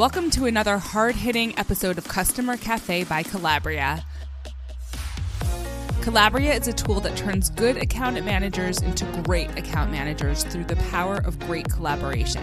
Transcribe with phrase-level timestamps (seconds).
[0.00, 4.02] Welcome to another hard hitting episode of Customer Cafe by Collabria.
[6.00, 10.76] Collabria is a tool that turns good account managers into great account managers through the
[10.76, 12.42] power of great collaboration.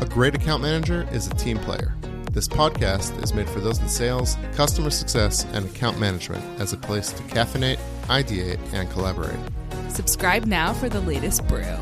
[0.00, 1.96] A great account manager is a team player.
[2.30, 6.76] This podcast is made for those in sales, customer success, and account management as a
[6.76, 9.40] place to caffeinate, ideate, and collaborate.
[9.88, 11.76] Subscribe now for the latest brew.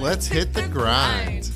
[0.00, 1.52] Let's hit the grind.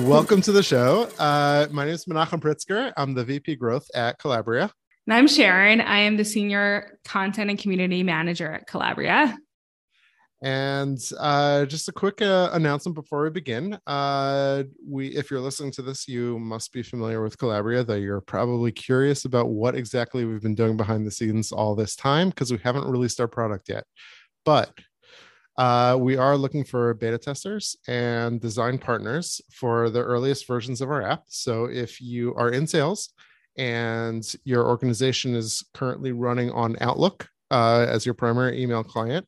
[0.00, 1.08] Welcome to the show.
[1.18, 2.92] Uh, my name is Menachem Pritzker.
[2.98, 4.70] I'm the VP Growth at Collabria.
[5.06, 5.80] And I'm Sharon.
[5.80, 9.34] I am the Senior Content and Community Manager at Collabria.
[10.42, 13.78] And uh, just a quick uh, announcement before we begin.
[13.86, 18.20] Uh, we, if you're listening to this, you must be familiar with Collabria, though you're
[18.20, 22.52] probably curious about what exactly we've been doing behind the scenes all this time because
[22.52, 23.84] we haven't released our product yet.
[24.44, 24.72] But
[25.58, 30.90] uh, we are looking for beta testers and design partners for the earliest versions of
[30.90, 31.24] our app.
[31.28, 33.10] So if you are in sales
[33.56, 39.26] and your organization is currently running on Outlook uh, as your primary email client,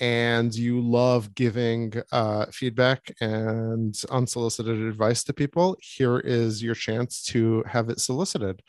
[0.00, 7.20] and you love giving uh, feedback and unsolicited advice to people, here is your chance
[7.24, 8.62] to have it solicited.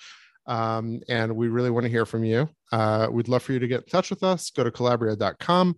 [0.48, 2.50] Um, and we really want to hear from you.
[2.72, 4.50] Uh, we'd love for you to get in touch with us.
[4.50, 5.76] Go to collabria.com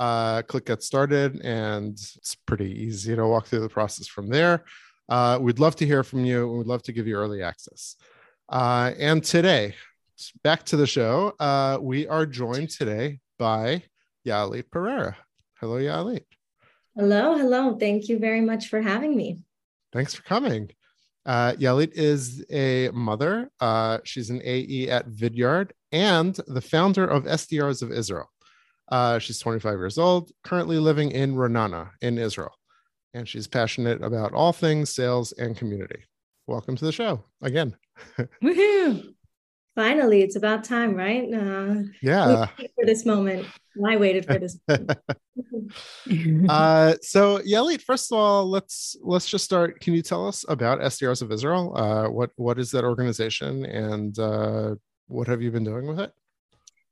[0.00, 4.64] uh, click get started and it's pretty easy to walk through the process from there.
[5.08, 7.96] Uh, we'd love to hear from you we'd love to give you early access.
[8.48, 9.74] Uh, and today
[10.42, 13.82] back to the show uh, we are joined today by
[14.26, 15.16] Yaalit Pereira.
[15.60, 16.24] Hello Yaalit
[16.96, 17.76] hello hello.
[17.76, 19.38] Thank you very much for having me.
[19.92, 20.70] Thanks for coming.
[21.24, 23.50] Uh, Yaalit is a mother.
[23.60, 28.30] Uh, she's an AE at Vidyard and the founder of SDRs of Israel.
[28.90, 32.52] Uh, she's 25 years old, currently living in Ra'anana in Israel,
[33.14, 36.04] and she's passionate about all things sales and community.
[36.48, 37.76] Welcome to the show again.
[38.42, 39.14] Woohoo!
[39.76, 41.32] Finally, it's about time, right?
[41.32, 42.46] Uh, yeah.
[42.56, 43.46] For this moment,
[43.86, 44.58] I waited for this.
[46.48, 49.80] uh, so, Yaalit, first of all, let's let's just start.
[49.80, 51.72] Can you tell us about SDRs of Israel?
[51.76, 54.74] Uh, what what is that organization, and uh,
[55.06, 56.12] what have you been doing with it?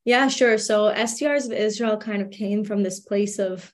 [0.09, 0.57] Yeah, sure.
[0.57, 3.71] So SDRs of Israel kind of came from this place of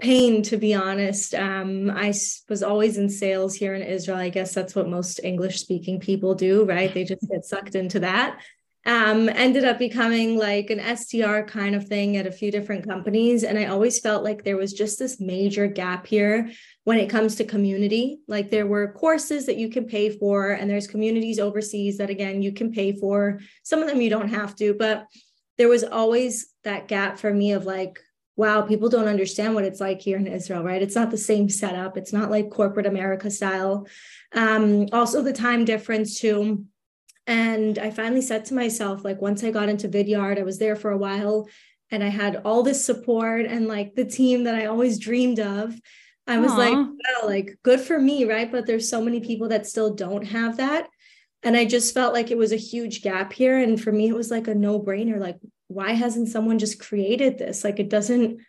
[0.00, 1.34] pain, to be honest.
[1.34, 2.14] Um, I
[2.48, 4.16] was always in sales here in Israel.
[4.16, 6.94] I guess that's what most English speaking people do, right?
[6.94, 8.40] They just get sucked into that.
[8.86, 13.42] Um, ended up becoming like an SDR kind of thing at a few different companies.
[13.42, 16.52] And I always felt like there was just this major gap here
[16.84, 18.20] when it comes to community.
[18.28, 22.40] Like there were courses that you can pay for, and there's communities overseas that, again,
[22.40, 23.40] you can pay for.
[23.64, 25.08] Some of them you don't have to, but
[25.58, 28.00] there was always that gap for me of like,
[28.36, 30.82] wow, people don't understand what it's like here in Israel, right?
[30.82, 31.96] It's not the same setup.
[31.96, 33.86] It's not like corporate America style.
[34.32, 36.66] Um, also, the time difference too.
[37.26, 40.76] And I finally said to myself, like, once I got into Vidyard, I was there
[40.76, 41.48] for a while
[41.90, 45.74] and I had all this support and like the team that I always dreamed of.
[46.26, 46.58] I was Aww.
[46.58, 48.50] like, wow, like good for me, right?
[48.50, 50.88] But there's so many people that still don't have that
[51.42, 53.58] and i just felt like it was a huge gap here.
[53.58, 55.38] And for me it was like a no brainer like
[55.68, 57.64] why hasn't someone just created this?
[57.64, 58.40] Like it doesn't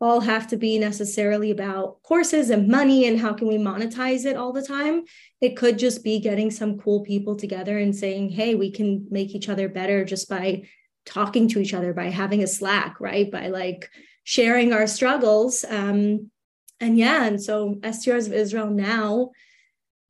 [0.00, 4.36] all have to be necessarily about courses and money and how can we monetize it
[4.36, 5.04] all the time.
[5.40, 9.34] It could just be getting some cool people together and saying hey we can make
[9.34, 10.68] each other better just by
[11.06, 13.30] talking to each other by having a slack right?
[13.30, 13.90] By like
[14.24, 15.64] sharing our struggles.
[15.64, 16.30] Um
[16.78, 19.30] and yeah and so SDRs of Israel now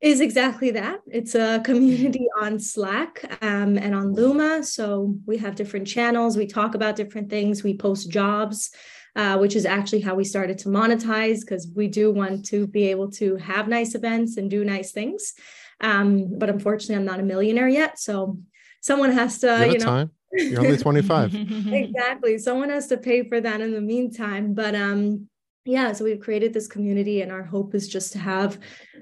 [0.01, 0.99] is exactly that.
[1.07, 4.63] It's a community on Slack um, and on Luma.
[4.63, 6.37] So we have different channels.
[6.37, 7.63] We talk about different things.
[7.63, 8.71] We post jobs,
[9.15, 12.89] uh, which is actually how we started to monetize because we do want to be
[12.89, 15.33] able to have nice events and do nice things.
[15.81, 17.99] Um, but unfortunately, I'm not a millionaire yet.
[17.99, 18.39] So
[18.81, 19.85] someone has to, you, you know.
[19.85, 20.11] Time.
[20.33, 21.35] You're only 25.
[21.73, 22.37] exactly.
[22.37, 24.53] Someone has to pay for that in the meantime.
[24.53, 25.27] But um,
[25.65, 28.59] yeah, so we've created this community, and our hope is just to have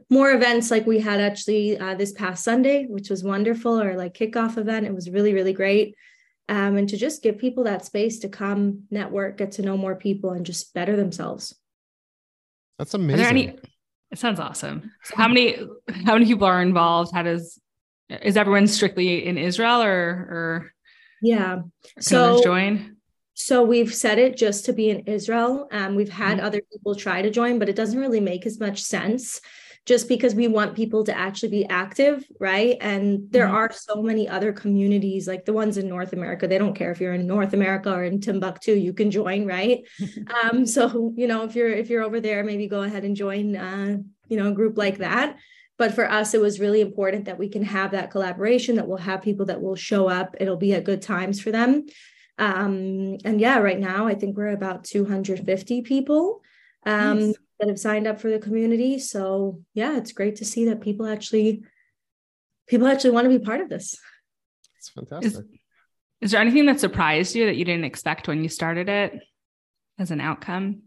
[0.09, 4.13] more events like we had actually uh, this past Sunday, which was wonderful, or like
[4.13, 4.85] kickoff event.
[4.85, 5.95] It was really, really great.
[6.49, 9.95] Um, and to just give people that space to come network, get to know more
[9.95, 11.55] people, and just better themselves.
[12.77, 13.25] That's amazing.
[13.25, 13.59] Any,
[14.11, 14.91] it sounds awesome.
[15.03, 15.57] So how many
[16.05, 17.13] how many people are involved?
[17.13, 17.59] How does
[18.09, 20.71] is everyone strictly in Israel or or
[21.21, 21.59] yeah?
[21.99, 22.97] So join
[23.39, 25.69] so we've set it just to be in Israel.
[25.71, 26.45] Um, we've had mm-hmm.
[26.45, 29.39] other people try to join, but it doesn't really make as much sense
[29.85, 32.75] just because we want people to actually be active, right?
[32.81, 33.55] And there mm-hmm.
[33.55, 36.49] are so many other communities, like the ones in North America.
[36.49, 39.87] They don't care if you're in North America or in Timbuktu, you can join, right?
[40.43, 43.55] um, so you know, if you're if you're over there, maybe go ahead and join,
[43.55, 45.37] uh, you know, a group like that.
[45.77, 48.75] But for us, it was really important that we can have that collaboration.
[48.75, 50.35] That we'll have people that will show up.
[50.41, 51.85] It'll be at good times for them.
[52.39, 56.41] Um, and yeah, right now I think we're about 250 people.
[56.85, 58.99] Um, nice that have signed up for the community.
[58.99, 61.63] So yeah, it's great to see that people actually
[62.67, 63.97] people actually want to be part of this.
[64.77, 65.31] It's fantastic.
[65.31, 65.43] Is,
[66.21, 69.19] is there anything that surprised you that you didn't expect when you started it
[69.97, 70.83] as an outcome?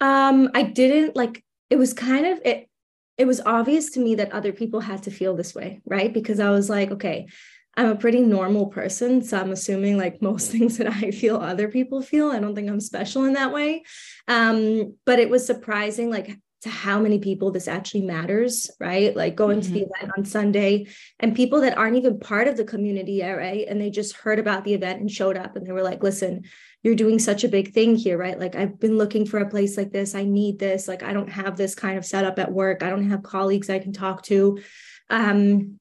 [0.00, 2.68] Um, I didn't like it was kind of it
[3.16, 6.12] it was obvious to me that other people had to feel this way, right?
[6.12, 7.28] Because I was like, okay,
[7.76, 9.22] I'm a pretty normal person.
[9.22, 12.30] So I'm assuming like most things that I feel other people feel.
[12.30, 13.84] I don't think I'm special in that way.
[14.28, 19.16] Um, but it was surprising like to how many people this actually matters, right?
[19.16, 19.68] Like going mm-hmm.
[19.68, 20.04] to the mm-hmm.
[20.04, 20.88] event on Sunday
[21.18, 23.64] and people that aren't even part of the community yet, right?
[23.66, 26.42] And they just heard about the event and showed up and they were like, listen,
[26.82, 28.38] you're doing such a big thing here, right?
[28.38, 30.14] Like I've been looking for a place like this.
[30.14, 30.86] I need this.
[30.86, 32.82] Like I don't have this kind of setup at work.
[32.82, 34.60] I don't have colleagues I can talk to.
[35.08, 35.79] Um,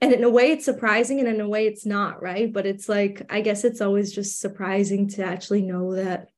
[0.00, 2.52] and in a way it's surprising and in a way it's not right?
[2.52, 6.28] But it's like i guess it's always just surprising to actually know that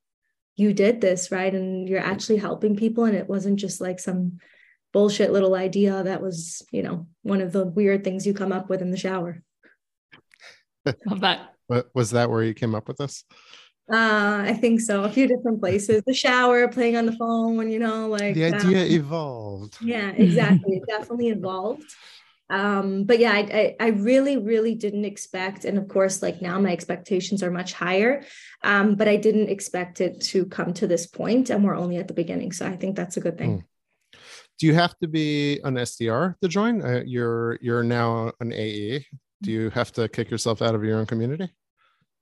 [0.55, 1.53] you did this right?
[1.53, 4.39] And you're actually helping people and it wasn't just like some
[4.93, 8.69] bullshit little idea that was you know one of the weird things you come up
[8.69, 9.41] with in the shower.
[11.05, 11.53] Love that.
[11.93, 13.23] Was that where you came up with this?
[13.91, 15.03] Uh i think so.
[15.03, 16.01] A few different places.
[16.05, 19.77] The shower playing on the phone you know like the idea um, evolved.
[19.81, 20.77] Yeah exactly.
[20.77, 21.93] It definitely evolved
[22.51, 26.59] um, but yeah, I, I, I really, really didn't expect, and of course, like now
[26.59, 28.23] my expectations are much higher.
[28.61, 32.09] Um, but I didn't expect it to come to this point, and we're only at
[32.09, 32.51] the beginning.
[32.51, 33.59] So I think that's a good thing.
[33.59, 34.19] Mm.
[34.59, 36.81] Do you have to be an SDR to join?
[36.81, 39.05] Uh, you're you're now an AE.
[39.41, 41.49] Do you have to kick yourself out of your own community?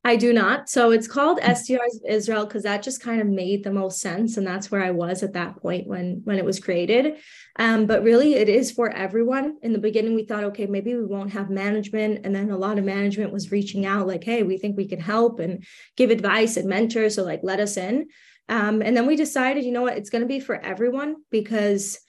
[0.06, 0.70] I do not.
[0.70, 4.38] So it's called SDRs of Israel because that just kind of made the most sense,
[4.38, 7.18] and that's where I was at that point when when it was created.
[7.58, 9.58] Um, but really, it is for everyone.
[9.62, 12.80] In the beginning, we thought, okay, maybe we won't have management, and then a lot
[12.80, 15.66] of management was reaching out, like, hey, we think we can help and
[15.98, 18.08] give advice and mentor, so like let us in.
[18.48, 22.00] Um, and then we decided, you know what, it's going to be for everyone because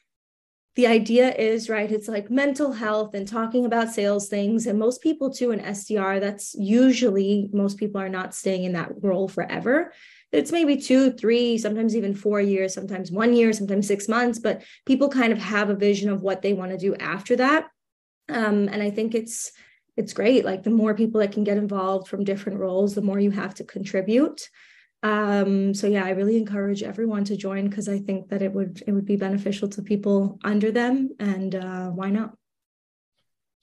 [0.77, 5.03] the idea is right it's like mental health and talking about sales things and most
[5.03, 9.93] people too in sdr that's usually most people are not staying in that role forever.
[10.33, 14.63] It's maybe two three sometimes even four years sometimes one year sometimes six months but
[14.87, 17.67] people kind of have a vision of what they want to do after that.
[18.29, 19.51] Um, and i think it's
[19.97, 23.19] it's great like the more people that can get involved from different roles the more
[23.19, 24.49] you have to contribute
[25.02, 28.82] um so yeah i really encourage everyone to join because i think that it would
[28.87, 32.35] it would be beneficial to people under them and uh why not?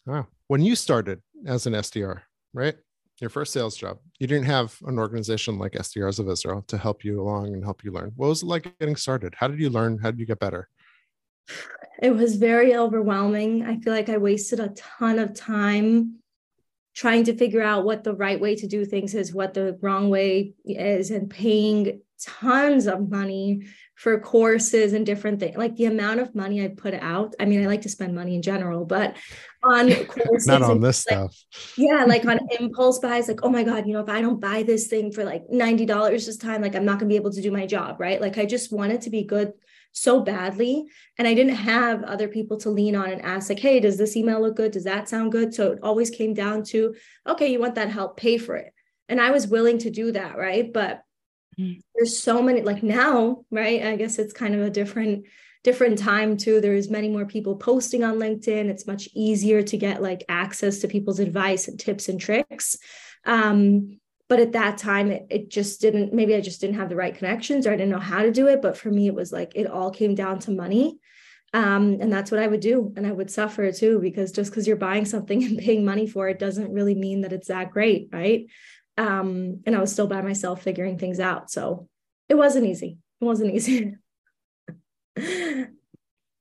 [0.06, 0.28] Wow.
[0.48, 2.22] When you started as an sdr
[2.54, 2.76] right?
[3.20, 7.04] Your first sales job you didn't have an organization like sdrs of israel to help
[7.04, 8.12] you along and help you learn.
[8.16, 9.36] What was it like getting started?
[9.36, 10.00] How did you learn?
[10.00, 10.70] How did you get better?
[12.02, 13.66] It was very overwhelming.
[13.66, 16.20] I feel like i wasted a ton of time
[16.98, 20.10] trying to figure out what the right way to do things is, what the wrong
[20.10, 23.62] way is, and paying tons of money
[23.94, 25.56] for courses and different things.
[25.56, 27.36] Like the amount of money I put out.
[27.40, 29.16] I mean, I like to spend money in general, but
[29.62, 31.78] on courses, not on this like, stuff.
[31.78, 34.64] Yeah, like on impulse buys, like, oh my God, you know, if I don't buy
[34.64, 37.52] this thing for like $90 this time, like I'm not gonna be able to do
[37.52, 38.20] my job, right?
[38.20, 39.54] Like I just want it to be good
[39.92, 40.86] so badly.
[41.18, 44.16] And i didn't have other people to lean on and ask like hey does this
[44.16, 44.72] email look good?
[44.72, 45.54] Does that sound good?
[45.54, 46.96] So it always came down to
[47.28, 48.18] okay you want that help?
[48.18, 48.74] Pay for it.
[49.10, 50.72] And i was willing to do that right?
[50.72, 51.02] But
[51.60, 51.80] mm.
[51.96, 53.84] there's so many like now right?
[53.84, 55.26] I guess it's kind of a different
[55.64, 56.62] different time too.
[56.62, 58.70] There's many more people posting on linkedin.
[58.70, 62.78] It's much easier to get like access to people's advice and tips and tricks.
[63.26, 66.96] Um but at that time it, it just didn't maybe i just didn't have the
[66.96, 69.32] right connections or i didn't know how to do it but for me it was
[69.32, 71.00] like it all came down to money.
[71.54, 72.94] Um, and that's what i would do.
[72.98, 76.28] And i would suffer too because just because you're buying something and paying money for
[76.28, 78.48] it doesn't really mean that it's that great right?
[78.98, 81.50] Um, and i was still by myself figuring things out.
[81.50, 81.88] So
[82.30, 82.98] it wasn't easy.
[83.22, 83.96] It wasn't easy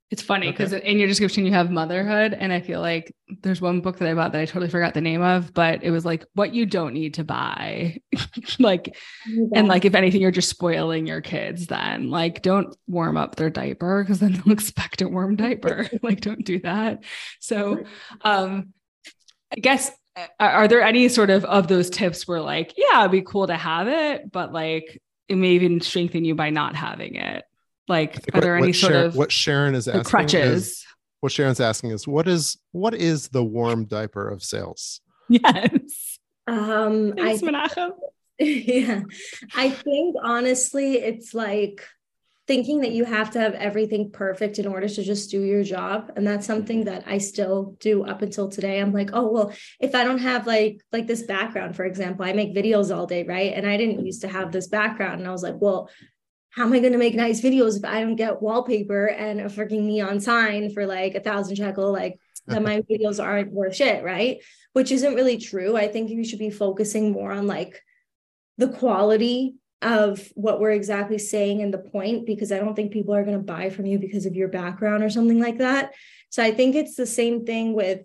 [0.08, 0.88] It's funny because okay.
[0.88, 4.14] in your description you have motherhood, and I feel like there's one book that I
[4.14, 6.94] bought that I totally forgot the name of, but it was like what you don't
[6.94, 7.98] need to buy,
[8.60, 8.96] like,
[9.26, 9.46] yeah.
[9.56, 11.66] and like if anything, you're just spoiling your kids.
[11.66, 15.88] Then like, don't warm up their diaper because then they'll expect a warm diaper.
[16.02, 17.02] like, don't do that.
[17.40, 17.82] So,
[18.22, 18.74] um,
[19.52, 19.90] I guess
[20.38, 23.56] are there any sort of of those tips where like, yeah, it'd be cool to
[23.56, 27.44] have it, but like it may even strengthen you by not having it?
[27.88, 30.66] Like, are there any sort Sharon, of what Sharon is asking crutches?
[30.68, 30.86] Is,
[31.20, 35.00] what Sharon's asking is what is what is the warm diaper of sales?
[35.28, 36.18] Yes.
[36.46, 37.90] Um, I, Menachem.
[38.38, 39.02] yeah,
[39.54, 41.82] I think honestly, it's like
[42.46, 46.12] thinking that you have to have everything perfect in order to just do your job
[46.16, 49.94] and that's something that i still do up until today i'm like oh well if
[49.94, 53.52] i don't have like like this background for example i make videos all day right
[53.54, 55.90] and i didn't used to have this background and i was like well
[56.56, 59.44] how am I going to make nice videos if I don't get wallpaper and a
[59.44, 61.92] freaking neon sign for like a thousand shekel?
[61.92, 64.38] Like that my videos aren't worth shit, right?
[64.72, 65.76] Which isn't really true.
[65.76, 67.82] I think you should be focusing more on like
[68.56, 73.14] the quality of what we're exactly saying and the point, because I don't think people
[73.14, 75.92] are going to buy from you because of your background or something like that.
[76.30, 78.00] So I think it's the same thing with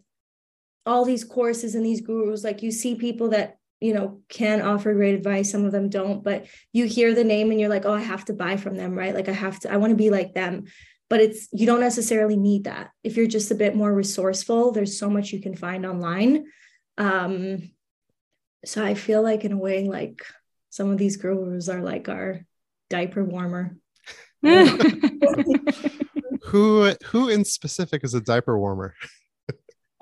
[0.86, 2.44] all these courses and these gurus.
[2.44, 5.52] Like you see people that you know can offer great advice.
[5.52, 8.24] Some of them don't but you hear the name and you're like oh i have
[8.26, 9.14] to buy from them right?
[9.14, 10.66] Like i have to i want to be like them.
[11.10, 12.92] But it's you don't necessarily need that.
[13.04, 16.46] If you're just a bit more resourceful there's so much you can find online.
[16.98, 17.72] Um
[18.64, 20.24] so i feel like in a way like
[20.70, 22.46] some of these gurus are like our
[22.90, 23.78] diaper warmer.
[26.46, 28.96] Who who in specific is a diaper warmer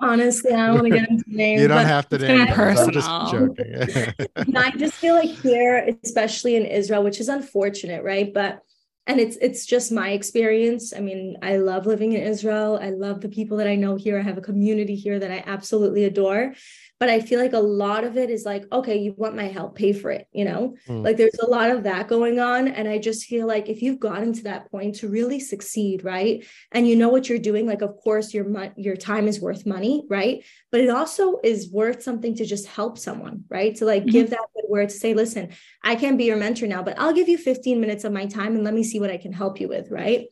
[0.00, 1.60] Honestly, I don't want to get into names.
[1.60, 2.46] you don't have to name.
[2.48, 2.86] personal.
[2.86, 4.56] I'm just joking.
[4.56, 8.32] I just feel like here, especially in Israel, which is unfortunate, right?
[8.32, 8.62] But
[9.06, 10.94] and it's it's just my experience.
[10.96, 12.78] I mean, I love living in Israel.
[12.80, 14.18] I love the people that I know here.
[14.18, 16.54] I have a community here that I absolutely adore
[17.00, 19.74] but i feel like a lot of it is like okay you want my help
[19.74, 20.76] pay for it you know?
[20.86, 21.02] Mm.
[21.02, 23.98] like there's a lot of that going on and i just feel like if you've
[23.98, 26.44] gotten to that point to really succeed right?
[26.72, 29.66] And you know what you're doing like of course your mo- your time is worth
[29.66, 30.44] money right?
[30.70, 33.74] But it also is worth something to just help someone right?
[33.76, 34.10] To like mm-hmm.
[34.10, 35.48] give that good word to say listen
[35.82, 38.54] i can't be your mentor now but i'll give you 15 minutes of my time
[38.54, 40.26] and let me see what i can help you with right?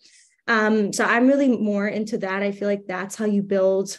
[0.46, 2.42] Um so i'm really more into that.
[2.42, 3.98] I feel like that's how you build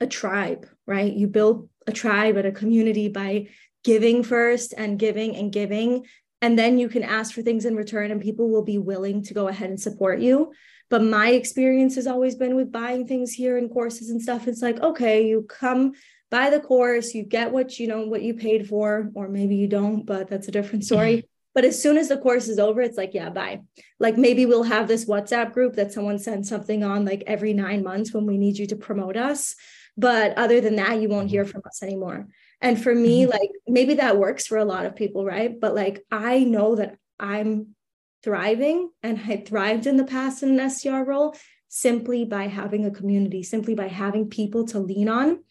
[0.00, 1.12] a tribe, right?
[1.12, 3.48] You build a tribe and a community by
[3.84, 6.06] giving first and giving and giving.
[6.42, 9.34] And then you can ask for things in return, and people will be willing to
[9.34, 10.52] go ahead and support you.
[10.88, 14.48] But my experience has always been with buying things here and courses and stuff.
[14.48, 15.92] It's like, okay, you come
[16.30, 19.66] buy the course, you get what you know, what you paid for, or maybe you
[19.66, 21.18] don't, but that's a different story.
[21.18, 21.26] Mm-hmm.
[21.54, 23.60] But as soon as the course is over, it's like, yeah, bye.
[23.98, 27.82] Like maybe we'll have this WhatsApp group that someone sends something on like every nine
[27.82, 29.56] months when we need you to promote us.
[29.96, 31.52] But other than that, you won't hear mm-hmm.
[31.52, 32.28] from us anymore.
[32.60, 33.30] And for me, mm-hmm.
[33.30, 35.58] like maybe that works for a lot of people, right?
[35.58, 37.74] But like I know that I'm
[38.22, 41.34] thriving and I thrived in the past in an SDR role
[41.68, 45.44] simply by having a community, simply by having people to lean on.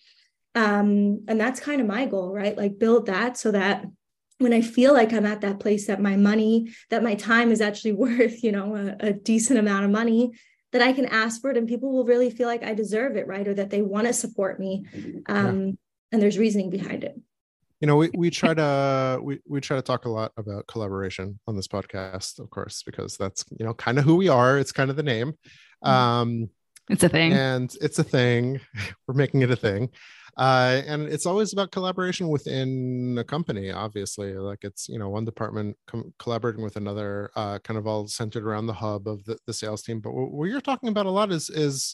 [0.53, 2.58] Um, and that's kind of my goal, right?
[2.58, 3.86] Like build that so that
[4.39, 7.62] when I feel like I'm at that place that my money, that my time is
[7.62, 10.31] actually worth, you know, a, a decent amount of money,
[10.71, 13.27] that I can ask for it and people will really feel like I deserve it,
[13.27, 13.47] right?
[13.47, 14.85] Or that they want to support me.
[15.27, 15.73] Um, yeah.
[16.11, 17.19] And there's reasoning behind it.
[17.81, 21.39] You know, we, we try to we, we try to talk a lot about collaboration
[21.47, 24.57] on this podcast, of course, because that's you know kind of who we are.
[24.57, 25.31] It's kind of the name.
[25.85, 25.89] Mm-hmm.
[25.89, 26.49] Um,
[26.89, 28.59] it's a thing, and it's a thing.
[29.07, 29.91] We're making it a thing
[30.39, 34.34] uh, and it's always about collaboration within a company obviously.
[34.34, 38.46] Like it's you know one department com- collaborating with another uh, kind of all centered
[38.46, 40.00] around the hub of the, the sales team.
[40.00, 41.93] But what, what you're talking about a lot is is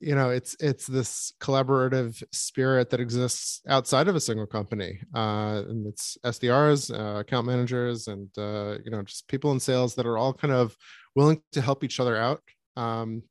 [0.00, 5.00] you know it's it's this collaborative spirit that exists outside of a single company.
[5.14, 9.94] Uh, and it's sdrs uh, account managers and uh, you know just people in sales
[9.94, 10.76] that are all kind of
[11.14, 12.42] willing to help each other out.
[12.76, 13.22] Um,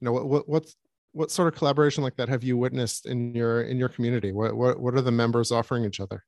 [0.00, 0.76] you know what, what what's
[1.14, 4.32] what sort of collaboration like that have you witnessed in your in your community?
[4.32, 6.24] What what, what are the members offering each other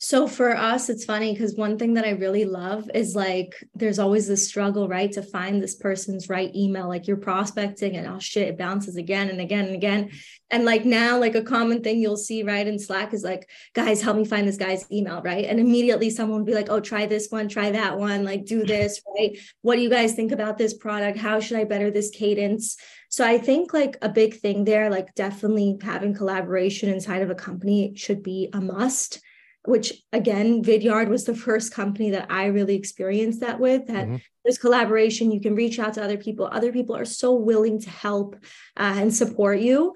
[0.00, 3.98] so for us, it's funny because one thing that I really love is like there's
[3.98, 5.10] always this struggle, right?
[5.10, 6.86] To find this person's right email.
[6.86, 10.12] Like you're prospecting and oh shit, it bounces again and again and again.
[10.50, 14.00] And like now, like a common thing you'll see right in Slack is like, guys,
[14.00, 15.46] help me find this guy's email, right?
[15.46, 18.64] And immediately someone will be like, oh, try this one, try that one, like do
[18.64, 19.36] this, right?
[19.62, 21.18] What do you guys think about this product?
[21.18, 22.76] How should I better this cadence?
[23.08, 27.34] So I think like a big thing there, like definitely having collaboration inside of a
[27.34, 29.20] company should be a must
[29.68, 33.86] which again, Vidyard was the first company that I really experienced that with.
[33.86, 34.16] That mm-hmm.
[34.44, 36.48] there's collaboration, you can reach out to other people.
[36.50, 38.36] Other people are so willing to help
[38.76, 39.94] uh, and support you.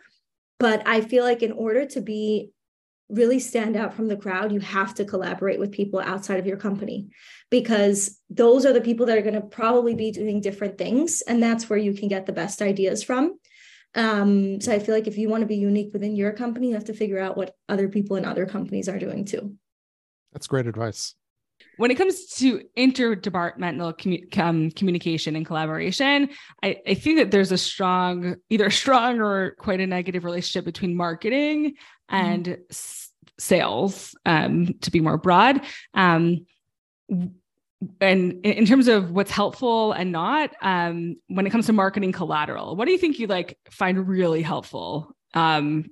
[0.59, 2.50] But I feel like in order to be
[3.09, 6.57] really stand out from the crowd, you have to collaborate with people outside of your
[6.57, 7.09] company
[7.50, 11.21] because those are the people that are going to probably be doing different things.
[11.23, 13.38] And that's where you can get the best ideas from.
[13.95, 16.75] Um, so I feel like if you want to be unique within your company, you
[16.75, 19.55] have to figure out what other people in other companies are doing too.
[20.33, 21.15] That's great advice.
[21.77, 26.29] when it comes to interdepartmental commu- um, communication and collaboration,
[26.62, 30.95] I, I, think that there's a strong, either strong or quite a negative relationship between
[30.95, 31.75] marketing
[32.09, 32.62] and mm-hmm.
[32.71, 35.62] s- sales, um, to be more broad.
[35.95, 36.47] Um,
[38.01, 42.77] and in terms of what's helpful and not, um, when it comes to marketing collateral,
[42.77, 45.87] what do you think you like find really helpful um,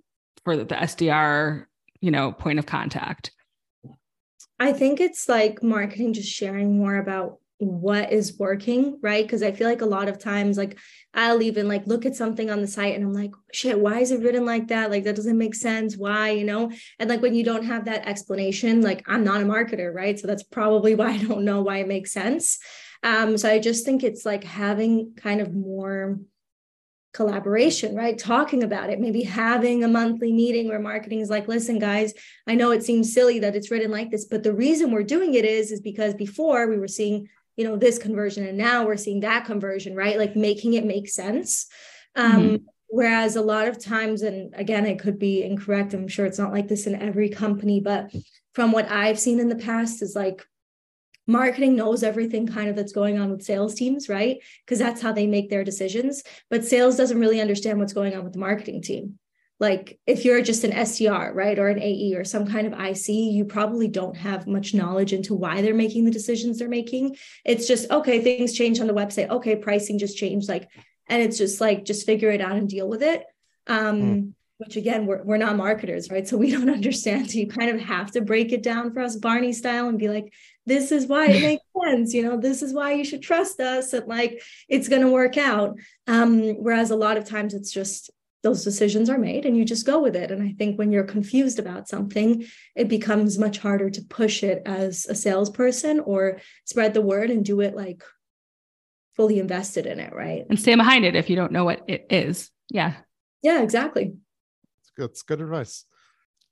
[0.44, 1.64] for the, the SDR,
[2.00, 3.32] you know, point of contact?
[4.60, 9.24] I think it's like marketing just sharing more about what is working, right?
[9.24, 10.78] Because I feel like a lot of times, like
[11.14, 14.10] I'll even like look at something on the site and I'm like, shit, why is
[14.10, 14.90] it written like that?
[14.90, 15.96] Like that doesn't make sense.
[15.96, 16.70] Why, you know?
[16.98, 20.18] And like when you don't have that explanation, like I'm not a marketer, right?
[20.18, 22.58] So that's probably why I don't know why it makes sense.
[23.02, 26.18] Um, so I just think it's like having kind of more
[27.12, 28.16] collaboration, right?
[28.16, 32.14] Talking about it, maybe having a monthly meeting where marketing is like, listen, guys,
[32.46, 35.34] I know it seems silly that it's written like this, but the reason we're doing
[35.34, 38.96] it is, is because before we were seeing, you know, this conversion and now we're
[38.96, 40.18] seeing that conversion, right?
[40.18, 41.66] Like making it make sense.
[42.14, 42.56] Um, mm-hmm.
[42.88, 45.94] Whereas a lot of times, and again, it could be incorrect.
[45.94, 48.12] I'm sure it's not like this in every company, but
[48.52, 50.44] from what I've seen in the past is like
[51.30, 54.38] marketing knows everything kind of that's going on with sales teams, right?
[54.64, 56.24] Because that's how they make their decisions.
[56.50, 59.18] But sales doesn't really understand what's going on with the marketing team.
[59.60, 63.08] Like if you're just an SDR, right, or an AE or some kind of IC,
[63.08, 67.16] you probably don't have much knowledge into why they're making the decisions they're making.
[67.44, 69.28] It's just, okay, things change on the website.
[69.28, 70.48] Okay, pricing just changed.
[70.48, 70.68] Like,
[71.06, 73.24] and it's just like, just figure it out and deal with it.
[73.66, 77.48] Um, mm which again we're, we're not marketers right so we don't understand so you
[77.48, 80.32] kind of have to break it down for us barney style and be like
[80.70, 83.92] this is why it makes sense you know this is why you should trust us
[83.92, 85.76] and like it's going to work out.
[86.06, 88.10] Um, whereas a lot of times it's just
[88.42, 90.30] those decisions are made and you just go with it.
[90.30, 92.44] And i think when you're confused about something
[92.76, 97.44] it becomes much harder to push it as a salesperson or spread the word and
[97.44, 98.02] do it like
[99.16, 100.46] fully invested in it right?
[100.48, 102.50] And stand behind it if you don't know what it is.
[102.70, 102.94] Yeah.
[103.42, 104.14] Yeah exactly.
[104.96, 105.84] That's good advice.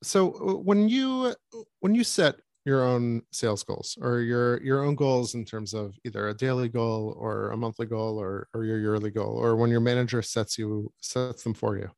[0.03, 1.35] So uh, when you
[1.81, 2.37] when you set
[2.69, 6.69] your own sales goals or your your own goals in terms of either a daily
[6.69, 10.59] goal or a monthly goal or or your yearly goal or when your manager sets
[10.59, 11.89] you sets them for you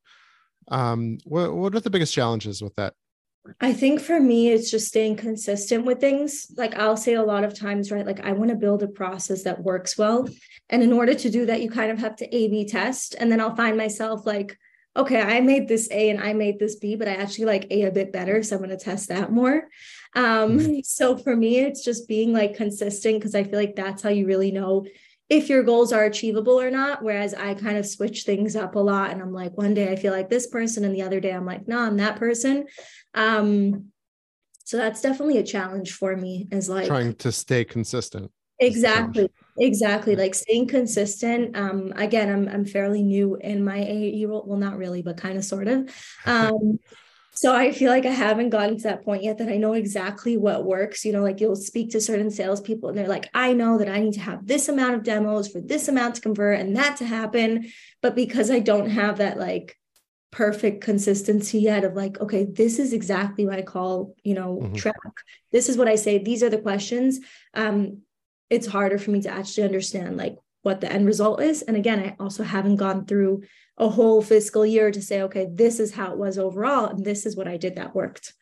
[0.69, 2.93] um what, what are the biggest challenges with that
[3.59, 6.51] I think for me, it's just staying consistent with things.
[6.57, 8.05] Like I'll say a lot of times, right?
[8.05, 10.29] Like I want to build a process that works well.
[10.69, 13.15] And in order to do that, you kind of have to A B test.
[13.17, 14.55] And then I'll find myself like,
[14.95, 17.83] okay, I made this A and I made this B, but I actually like A
[17.83, 18.43] a bit better.
[18.43, 19.67] So I'm going to test that more.
[20.15, 20.79] Um, mm-hmm.
[20.83, 24.27] so for me, it's just being like consistent because I feel like that's how you
[24.27, 24.85] really know
[25.29, 27.03] if your goals are achievable or not.
[27.03, 29.95] Whereas I kind of switch things up a lot and I'm like, one day I
[29.95, 32.65] feel like this person, and the other day I'm like, no, I'm that person.
[33.13, 33.91] Um,
[34.63, 38.31] so that's definitely a challenge for me is like trying to stay consistent.
[38.59, 44.43] Exactly exactly like staying consistent um again i'm i'm fairly new in my AE role
[44.47, 45.89] well not really but kind of sort of
[46.25, 46.79] um
[47.41, 50.37] so i feel like i haven't gotten to that point yet that i know exactly
[50.37, 53.79] what works you know like you'll speak to certain salespeople and they're like i know
[53.79, 56.75] that i need to have this amount of demos for this amount to convert and
[56.75, 57.67] that to happen
[57.99, 59.75] but because i don't have that like
[60.31, 64.75] perfect consistency yet of like okay this is exactly what i call you know mm-hmm.
[64.75, 64.95] track
[65.51, 67.19] this is what i say these are the questions
[67.55, 68.01] um
[68.51, 71.61] it's harder for me to actually understand like what the end result is.
[71.61, 73.43] And again, I also haven't gone through
[73.81, 77.25] a whole fiscal year to say, okay, this is how it was overall, and this
[77.25, 78.33] is what I did that worked.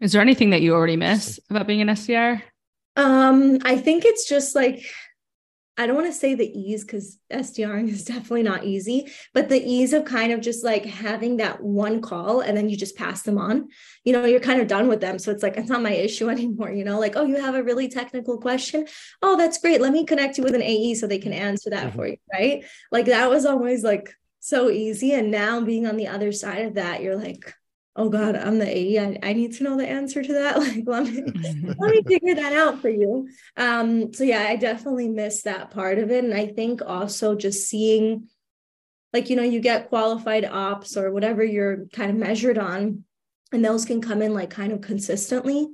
[0.00, 2.42] Is there anything that you already miss about being an SDR?
[2.96, 4.82] Um, I think it's just like
[5.78, 9.62] I don't want to say the ease because SDRing is definitely not easy, but the
[9.62, 13.22] ease of kind of just like having that one call and then you just pass
[13.22, 13.68] them on.
[14.04, 15.18] You know, you're kind of done with them.
[15.18, 16.70] So it's like, it's not my issue anymore.
[16.70, 18.86] You know, like, oh, you have a really technical question.
[19.22, 19.80] Oh, that's great.
[19.80, 21.96] Let me connect you with an AE so they can answer that mm-hmm.
[21.96, 22.16] for you.
[22.32, 22.64] Right.
[22.90, 25.12] Like that was always like so easy.
[25.12, 27.52] And now being on the other side of that, you're like,
[27.96, 30.56] oh god i'm the ae I, I, need to know the answer to that.
[30.66, 31.22] Like let me
[31.78, 33.28] let me figure that out for you.
[33.56, 36.24] Um so yeah i definitely miss that part of it.
[36.24, 38.28] And i think also just seeing
[39.12, 43.04] like you know you get qualified ops or whatever you're kind of measured on
[43.52, 45.68] and those can come in like kind of consistently.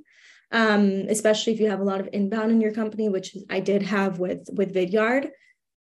[0.51, 3.83] Um especially if you have a lot of inbound in your company which i did
[3.83, 5.31] have with with vidyard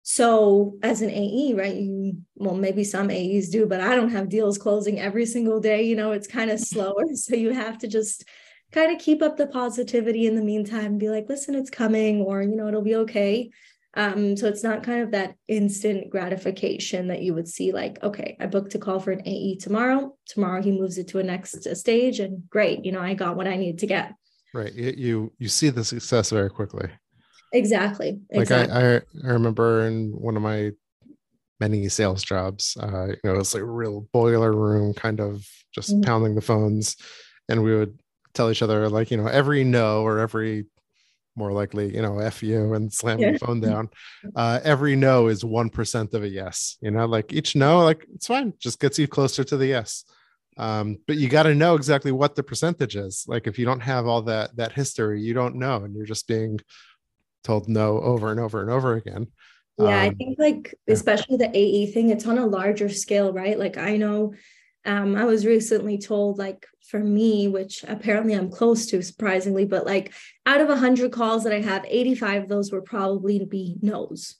[0.03, 4.29] so as an AE, right, you well, maybe some AEs do, but I don't have
[4.29, 5.83] deals closing every single day.
[5.83, 7.05] You know, it's kind of slower.
[7.15, 8.25] So you have to just
[8.71, 12.41] kind of keep up the positivity in the meantime, be like, listen, it's coming, or
[12.41, 13.51] you know, it'll be okay.
[13.93, 18.37] Um, so it's not kind of that instant gratification that you would see, like, okay,
[18.39, 20.15] I booked a call for an AE tomorrow.
[20.27, 23.47] Tomorrow he moves it to a next stage, and great, you know, I got what
[23.47, 24.13] I need to get.
[24.53, 26.89] right you, you see the success very quickly
[27.51, 28.73] exactly, like exactly.
[28.73, 30.71] I, I i remember in one of my
[31.59, 35.95] many sales jobs uh you know it's like a real boiler room kind of just
[35.95, 36.03] Mhm.
[36.03, 36.95] pounding the phones
[37.49, 37.99] and we would
[38.33, 40.65] tell each other like you know every no or every
[41.35, 43.31] more likely you know f you and slam Yeah.
[43.31, 43.89] the phone down
[44.35, 48.05] uh every no is one percent of a yes you know like each no like
[48.13, 50.03] it's fine just gets you closer to the yes
[50.57, 53.79] um but you got to know exactly what the percentage is like if you don't
[53.81, 56.59] have all that that history you don't know and you're just being
[57.43, 59.27] told no over and over and over again
[59.77, 63.57] Yeah, I Um, think like especially the AE thing, it's on a larger scale, right?
[63.57, 64.33] Like I know
[64.85, 69.85] um I was recently told like for me, which apparently I'm close to surprisingly, but
[69.85, 70.13] like
[70.45, 74.35] out of 100 calls that I have, 85 of those were probably to be no's.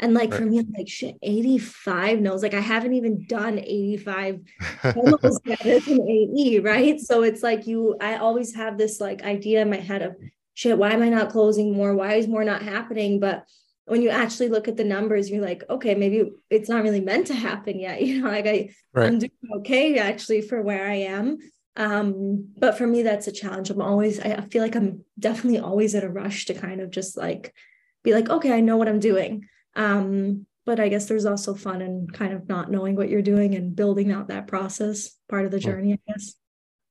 [0.00, 2.42] And like for me, I'm like shit, 85 no's.
[2.42, 4.40] Like I haven't even done 85
[4.94, 7.00] almost yet as an AE, right?
[7.00, 10.16] So it's like you, I always have this like idea in my head of
[10.58, 11.94] shit, why am I not closing more?
[11.94, 13.20] Why is more not happening?
[13.20, 13.44] But
[13.84, 17.28] when you actually look at the numbers, you're like, okay, maybe it's not really meant
[17.28, 18.02] to happen yet.
[18.08, 21.38] You know, like I, right I'm doing okay actually for where I am.
[21.76, 23.70] Um, but for me, that's a challenge.
[23.70, 27.16] I'm always, I feel like I'm definitely always in a rush to kind of just
[27.16, 27.54] like
[28.02, 29.46] be like, okay, I know what I'm doing.
[29.76, 33.54] Um, but I guess there's also fun in kind of not knowing what you're doing
[33.54, 36.34] and building out that process, part of the journey, I guess.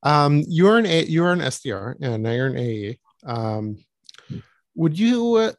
[0.04, 2.98] Um, you're an A, you're an SDR, and now you're an AE.
[3.26, 3.78] Um,
[4.76, 5.54] would you, uh,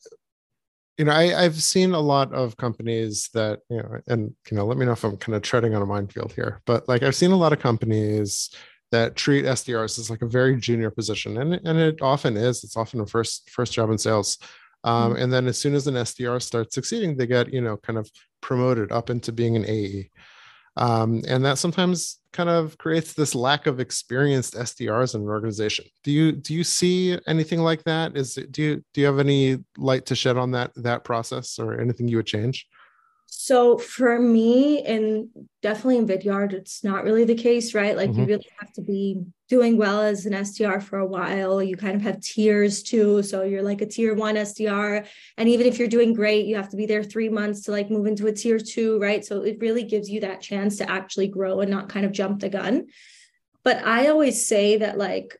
[0.97, 4.66] you know, I, I've seen a lot of companies that, you know, and you know,
[4.66, 7.16] let me know if I'm kind of treading on a minefield here, but like I've
[7.16, 8.51] seen a lot of companies
[8.90, 12.64] that treat SDRs as like a very junior position, and and it often is.
[12.64, 14.38] It's often a first first job in sales.
[14.85, 17.99] Um, and then as soon as an SDR starts succeeding, they get you know kind
[17.99, 20.11] of promoted up into being an AE
[20.79, 25.85] um, and that sometimes kind of creates this lack of experienced SDRs in an organization.
[26.05, 28.16] Do you do you see anything like that?
[28.16, 31.81] Is do you do you have any light to shed on that that process or
[31.81, 32.64] anything you would change?
[33.30, 35.28] So for me, and
[35.60, 37.94] definitely in Vidyard, it's not really the case, right?
[37.94, 38.28] Like you Mhm.
[38.28, 41.62] really have to be doing well as an SDR for a while.
[41.62, 43.22] You kind of have tiers too.
[43.22, 45.04] So you're like a tier one SDR.
[45.36, 47.90] And even if you're doing great, you have to be there three months to like
[47.90, 49.24] move into a tier two, right?
[49.24, 52.40] So it really gives you that chance to actually grow and not kind of jump
[52.40, 52.86] the gun.
[53.62, 55.36] But I always say that like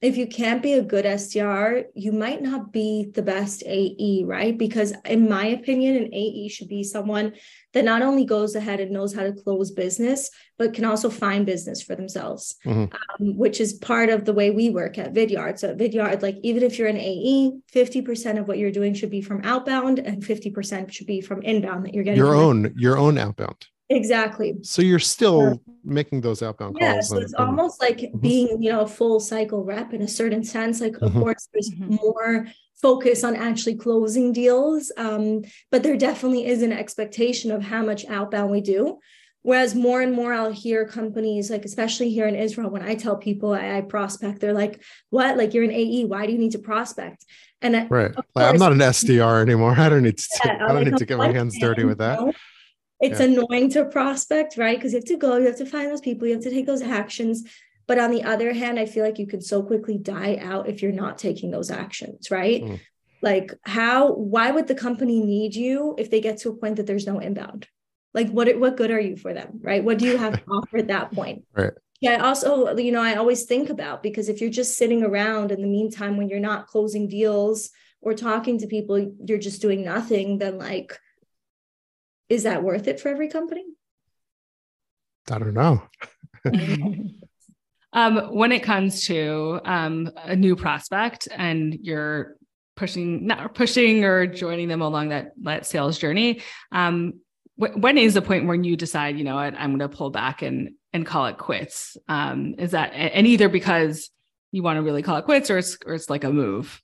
[0.00, 4.56] if you can't be a good SDR, you might not be the best AE, right?
[4.56, 7.32] Because, in my opinion, an AE should be someone
[7.74, 11.44] that not only goes ahead and knows how to close business, but can also find
[11.44, 12.92] business for themselves, Mhm.
[12.92, 15.58] um, which is part of the way we work at Vidyard.
[15.58, 19.10] So, at Vidyard, like even if you're an AE, 50% of what you're doing should
[19.10, 22.18] be from outbound and 50% should be from inbound that you're getting.
[22.18, 23.66] Your own your own outbound.
[23.90, 24.54] Exactly.
[24.62, 27.08] So you're still making those outbound Yeah, calls.
[27.08, 28.20] so and- it's and- almost like Mhm.
[28.20, 30.80] being, you know, a full cycle rep in a certain sense.
[30.80, 31.20] Like, of Mhm.
[31.20, 31.98] course, there's Mhm.
[32.02, 32.46] more
[32.82, 38.04] focus on actually closing deals, um, but there definitely is an expectation of how much
[38.08, 38.98] outbound we do.
[39.42, 43.16] Whereas more and more, I'll hear companies, like especially here in Israel, when I tell
[43.16, 45.36] people I, I prospect, they're like, "What?
[45.38, 46.04] Like you're an AE?
[46.04, 47.24] Why do you need to prospect?"
[47.62, 48.10] And I, right.
[48.14, 49.74] of Like, I'm not an SDR anymore.
[49.78, 50.28] I don't need to.
[50.44, 52.20] yeah, I don't like, need to get my hands dirty with that.
[52.20, 52.32] you know,
[53.00, 53.26] It's Yeah.
[53.26, 54.76] annoying to prospect, right?
[54.76, 56.66] Because you have to go, you have to find those people, you have to take
[56.66, 57.44] those actions.
[57.86, 60.82] But on the other hand, I feel like you could so quickly die out if
[60.82, 62.62] you're not taking those actions, right?
[62.62, 62.80] Mm.
[63.22, 66.86] Like, how, why would the company need you if they get to a point that
[66.86, 67.66] there's no inbound?
[68.14, 69.82] Like, what, what good are you for them, right?
[69.82, 71.44] What do you have to offer at that point?
[71.54, 71.72] Right.
[72.00, 75.50] Yeah, I also, you know, I always think about because if you're just sitting around
[75.50, 79.84] in the meantime when you're not closing deals or talking to people, you're just doing
[79.84, 80.96] nothing, then like,
[82.28, 83.64] is that worth it for every company?
[85.30, 85.82] I don't know.
[87.92, 92.36] um, when it comes to um, a new prospect and you're
[92.76, 97.20] pushing, not pushing or joining them along that that sales journey, um,
[97.56, 100.10] wh- when is the point when you decide, you know what, I'm going to pull
[100.10, 101.96] back and and call it quits?
[102.08, 104.10] Um, is that and either because
[104.52, 106.80] you want to really call it quits, or it's or it's like a move?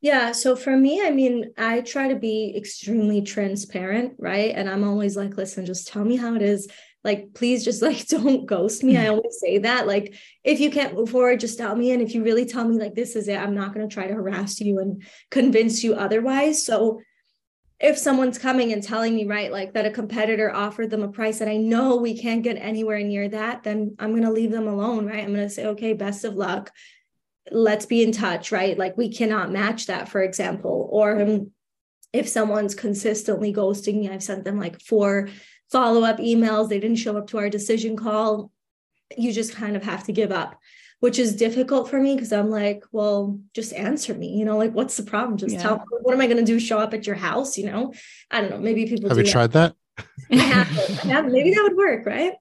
[0.00, 0.32] Yeah.
[0.32, 4.52] So for me, I mean, I try to be extremely transparent, right?
[4.54, 6.68] And I'm always like, listen, just tell me how it is.
[7.02, 8.96] Like, please just like don't ghost me.
[8.96, 9.10] I mm-hmm.
[9.10, 9.86] always say that.
[9.86, 11.90] Like, if you can't move forward, just tell me.
[11.90, 14.06] And if you really tell me like this is it, I'm not going to try
[14.06, 16.64] to harass you and convince you otherwise.
[16.64, 17.00] So
[17.80, 21.38] if someone's coming and telling me, right, like that a competitor offered them a price
[21.38, 24.66] that I know we can't get anywhere near that, then I'm going to leave them
[24.66, 25.22] alone, right?
[25.22, 26.72] I'm going to say, okay, best of luck
[27.50, 28.76] let's be in touch, right?
[28.78, 30.88] Like we cannot match that, for example.
[30.90, 31.46] Or
[32.12, 35.28] if someone's consistently ghosting me, I've sent them like four
[35.70, 36.68] follow up emails.
[36.68, 38.50] They didn't show up to our decision call.
[39.16, 40.58] you just kind of have to give up
[41.00, 44.36] which is difficult for me because I'm like, well, just answer me.
[44.36, 45.36] You know, like, what's the problem?
[45.36, 45.62] Just yeah.
[45.62, 45.84] tell.
[46.02, 46.58] What am I going to do?
[46.58, 47.56] Show up at your house?
[47.56, 47.94] You know,
[48.30, 48.58] I don't know.
[48.58, 49.30] Maybe people have you that.
[49.30, 49.74] tried that?
[50.28, 52.34] yeah, maybe that would work, right?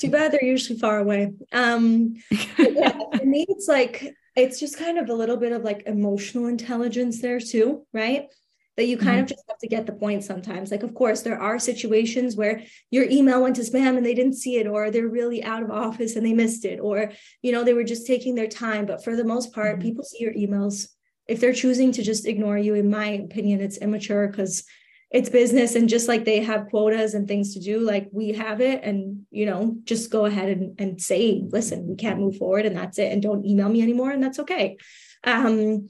[0.00, 1.32] Too bad they're usually far away.
[1.52, 2.16] Um,
[2.58, 6.46] yeah, for me, it's like it's just kind of a little bit of like emotional
[6.46, 8.28] intelligence there too, right?
[8.76, 9.22] that you kind mm-hmm.
[9.22, 10.70] of just have to get the point sometimes.
[10.70, 14.34] Like, of course, there are situations where your email went to spam and they didn't
[14.34, 17.62] see it, or they're really out of office and they missed it, or, you know,
[17.62, 18.86] they were just taking their time.
[18.86, 19.82] But for the most part, mm-hmm.
[19.82, 20.88] people see your emails.
[21.28, 24.64] If they're choosing to just ignore you, in my opinion, it's immature because
[25.10, 25.74] it's business.
[25.74, 28.82] And just like they have quotas and things to do, like we have it.
[28.82, 32.76] And, you know, just go ahead and, and say, listen, we can't move forward and
[32.76, 33.12] that's it.
[33.12, 34.10] And don't email me anymore.
[34.10, 34.76] And that's okay.
[35.22, 35.88] Um,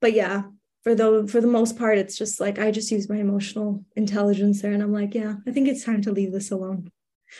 [0.00, 0.42] but yeah,
[0.84, 4.62] for the for the most part it's just like i just use my emotional intelligence
[4.62, 6.88] there and i'm like yeah i think it's time to leave this alone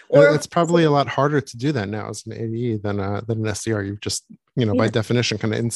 [0.08, 3.20] or it's probably a lot harder to do that now as an AE than uh,
[3.26, 3.86] than an SDR.
[3.86, 4.24] You've just,
[4.56, 4.82] you know, yeah.
[4.82, 5.70] by definition, kind of in,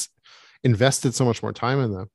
[0.63, 2.09] invested so much more time in them.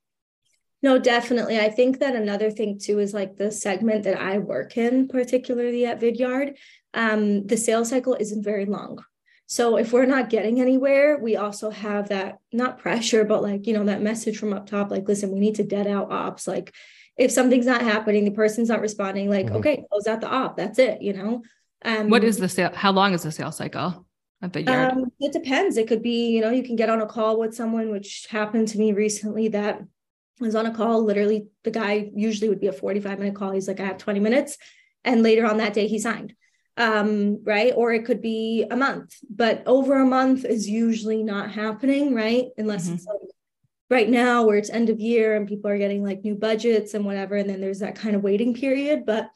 [0.83, 1.59] No, definitely.
[1.59, 5.85] I think that another thing too is like the segment that I work in, particularly
[5.87, 6.57] at Vidyard,
[6.95, 9.05] um, the sales cycle isn't very long.
[9.47, 13.73] So if we're not getting anywhere, we also have that not pressure, but like, you
[13.73, 16.47] know, that message from up top, like, listen, we need to dead out ops.
[16.47, 16.75] Like
[17.17, 19.57] if something's not happening, the person's not responding, like, mm-hmm.
[19.57, 20.57] okay, close out the op.
[20.57, 21.43] That's it, you know?
[21.85, 22.71] Um, what is the sale?
[22.75, 24.07] How long is the sales cycle?
[24.41, 24.53] Um,
[25.19, 25.77] it depends.
[25.77, 28.69] It could be, you know, you can get on a call with someone, which happened
[28.69, 29.81] to me recently that
[30.41, 31.03] was on a call.
[31.03, 33.53] Literally, the guy usually would be a 45 minute call.
[33.53, 34.59] He's like, I have 20 minutes.
[35.05, 36.35] And later on that day, he signed
[36.79, 37.73] um, right?
[37.75, 42.47] Or it could be a month, but over a month is usually not happening, right?
[42.57, 42.95] Unless mm-hmm.
[42.95, 43.19] it's like
[43.91, 47.05] right now where it's end of year and people are getting like new budgets and
[47.05, 47.35] whatever.
[47.35, 49.05] And then there's that kind of waiting period.
[49.05, 49.29] But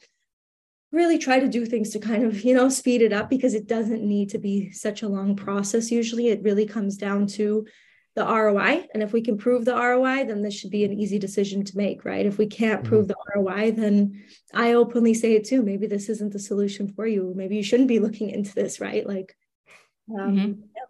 [0.93, 3.67] really try to do things to kind of, you know, speed it up because it
[3.67, 5.91] doesn't need to be such a long process.
[5.91, 7.65] Usually it really comes down to
[8.15, 8.87] the ROI.
[8.93, 11.77] And if we can prove the ROI, then this should be an easy decision to
[11.77, 12.25] make, right?
[12.25, 12.89] If we can't mm-hmm.
[12.89, 14.23] prove the ROI, then
[14.53, 15.63] I openly say it too.
[15.63, 17.33] Maybe this isn't the solution for you.
[17.35, 19.05] Maybe you shouldn't be looking into this, right?
[19.05, 19.35] Like,
[20.13, 20.61] um, mm-hmm.
[20.75, 20.83] yeah.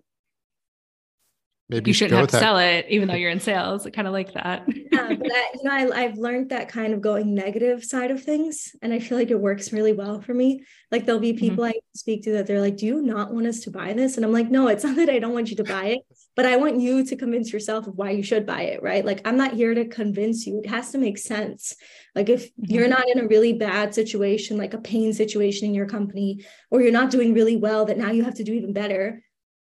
[1.69, 3.87] Maybe you shouldn't have to sell it, even though you're in sales.
[3.93, 4.63] kind of like that.
[4.67, 8.21] yeah, but I, you know, I, I've learned that kind of going negative side of
[8.21, 10.65] things, and I feel like it works really well for me.
[10.91, 11.39] Like there'll be mm-hmm.
[11.39, 11.77] people mm-hmm.
[11.77, 14.25] I speak to that they're like, "Do you not want us to buy this?" And
[14.25, 16.01] I'm like, "No, it's not that I don't want you to buy it,
[16.35, 19.05] but I want you to convince yourself of why you should buy it." Right?
[19.05, 20.61] Like I'm not here to convince you.
[20.63, 21.75] It has to make sense.
[22.15, 22.73] Like if mm-hmm.
[22.73, 26.81] you're not in a really bad situation, like a pain situation in your company, or
[26.81, 29.21] you're not doing really well, that now you have to do even better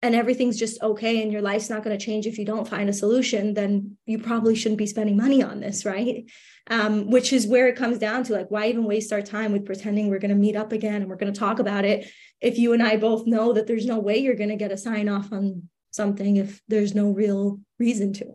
[0.03, 2.89] and everything's just okay and your life's not going to change if you don't find
[2.89, 6.29] a solution then you probably shouldn't be spending money on this right
[6.69, 9.65] um, which is where it comes down to like why even waste our time with
[9.65, 12.57] pretending we're going to meet up again and we're going to talk about it if
[12.57, 15.09] you and i both know that there's no way you're going to get a sign
[15.09, 18.25] off on something if there's no real reason to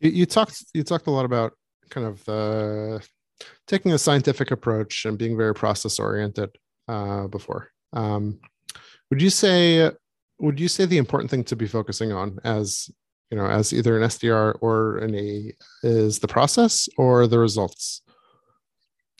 [0.00, 1.52] you, you talked you talked a lot about
[1.90, 2.98] kind of uh,
[3.66, 6.50] taking a scientific approach and being very process oriented
[6.88, 8.38] uh, before um,
[9.10, 9.90] would you say
[10.38, 12.90] would you say the important thing to be focusing on as
[13.30, 18.02] you know as either an SDR or an A is the process or the results?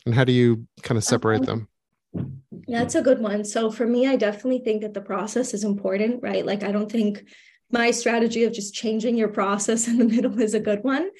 [0.07, 1.69] And how do you kind of separate them?
[2.67, 3.45] That's a good one.
[3.45, 6.45] So for me, I definitely think that the process is important, right?
[6.45, 7.25] Like I don't think
[7.71, 11.11] my strategy of just changing your process in the middle is a good one.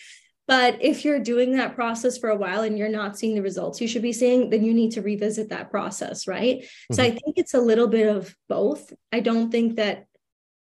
[0.47, 3.83] But if you're doing that process for a while and you're not seeing the results
[3.83, 6.61] you should be seeing, then you need to revisit that process, right?
[6.61, 6.95] Mm-hmm.
[6.95, 8.91] So I think it's a little bit of both.
[9.13, 10.07] I don't think that,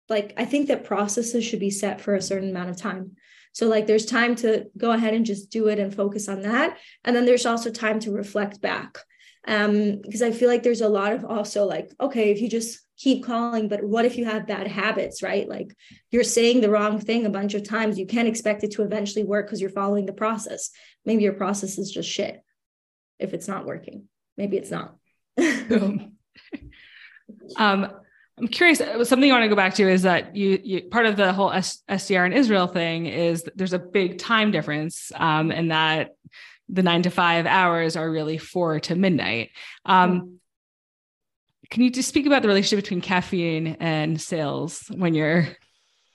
[0.10, 3.16] like, I think that processes should be set for a certain amount of time.
[3.54, 6.80] So, like, there's time to go ahead and just do it and focus on that.
[7.06, 8.98] And then there's also time to reflect back.
[9.50, 12.80] Um, because I feel like there's a lot of also like, okay, if you just
[13.00, 15.50] keep calling but what if you have bad habits right?
[15.50, 15.76] Like
[16.12, 17.98] you're saying the wrong thing a bunch of times.
[17.98, 20.70] You can't expect it to eventually work because you're following the process.
[21.04, 22.44] Maybe your process is just shit
[23.18, 24.08] if it's not working.
[24.38, 24.96] Maybe it's not.
[27.58, 27.92] Um
[28.40, 28.80] I'm curious.
[28.80, 31.34] Uh, something I want to go back to is that you, you part of the
[31.34, 36.16] whole S, SDR in Israel thing is there's a big time difference, um, and that
[36.70, 39.52] the nine to five hours are really four to midnight.
[39.86, 40.40] Um,
[41.70, 45.48] can you just speak about the relationship between caffeine and sales when you're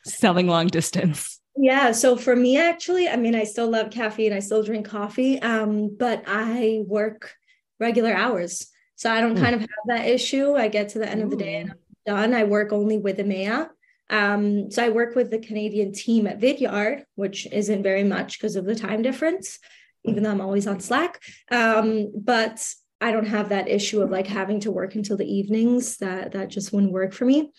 [0.05, 1.41] selling long distance?
[1.57, 1.93] Yeah.
[1.93, 4.33] So for me, actually, I mean, I still love caffeine.
[4.33, 7.33] I still drink coffee, um, but I work
[7.79, 8.67] regular hours.
[8.97, 9.41] So I don't mm.
[9.41, 10.55] kind of have that issue.
[10.55, 11.25] I get to the end Ooh.
[11.25, 12.35] of the day and I'm done.
[12.35, 13.69] I work only with EMEA.
[14.11, 18.57] Um, so I work with the Canadian team at Vidyard, which isn't very much because
[18.57, 19.59] of the time difference,
[20.05, 21.21] even though I'm always on Slack.
[21.51, 22.67] Um, but
[23.01, 25.99] I don't have that issue of like having to work until the evenings.
[25.99, 27.53] That that just wouldn't work for me.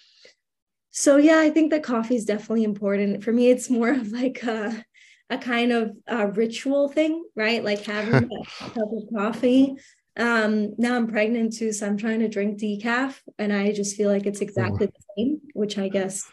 [0.92, 3.24] So yeah, I think that coffee is definitely important.
[3.24, 4.84] For me, it's more of like a,
[5.30, 7.64] a kind of a ritual thing, right?
[7.64, 8.14] Like having
[8.62, 9.76] a cup of coffee.
[10.18, 14.10] Um, now I'm pregnant too, so I'm trying to drink decaf, and I just feel
[14.10, 16.24] like it's exactly the same, which I guess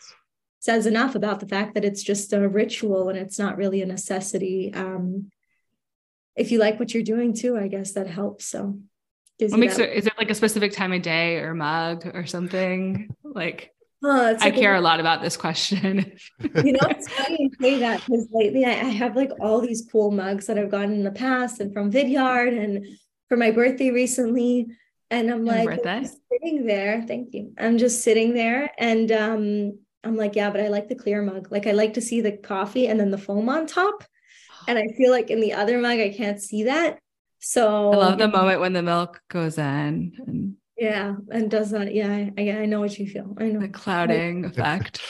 [0.60, 3.86] says enough about the fact that it's just a ritual and it's not really a
[3.86, 4.72] necessity.
[4.72, 5.32] Um,
[6.36, 8.46] if you like what you're doing too, I guess that helps.
[8.46, 8.78] So
[9.38, 12.26] what makes that- it is it like a specific time of day or mug or
[12.26, 13.14] something?
[13.24, 13.72] Like
[14.04, 16.16] Oh, I care a lot about this question.
[16.40, 19.86] you know, it's funny you say that because lately I, I, have like all these
[19.92, 22.84] cool mugs that I've gotten in the past and from Vidyard and
[23.28, 24.66] for my birthday recently.
[25.12, 27.04] And I'm like I'm sitting there.
[27.06, 27.52] Thank you.
[27.58, 31.52] I'm just sitting there and um I'm like, yeah, but I like the clear mug.
[31.52, 34.02] Like I like to see the coffee and then the foam on top.
[34.66, 36.98] And I feel like in the other mug, I can't see that.
[37.44, 41.92] So I love the moment when the milk goes in and yeah and does that.
[41.92, 43.34] Yeah I, I know what you feel.
[43.36, 43.60] I know.
[43.60, 45.00] The clouding effect.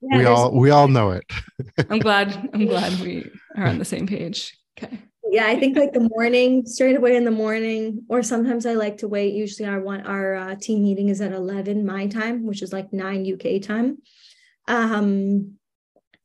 [0.00, 1.24] Yeah, we all we all know it.
[1.90, 4.56] I'm glad i'm glad we are on the same page.
[4.78, 4.98] Okay.
[5.30, 8.96] Yeah i think like the morning straight away in the morning or sometimes i like
[8.98, 9.34] to wait.
[9.34, 12.90] Usually our one our uh, team meeting is at 11 my time which is like
[12.90, 13.98] 9 uk time.
[14.66, 15.58] Um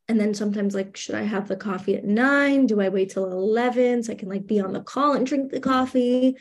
[0.09, 3.25] and then sometimes like should i have the coffee at 9 do i wait till
[3.25, 6.37] 11 so i can like be on the call and drink the coffee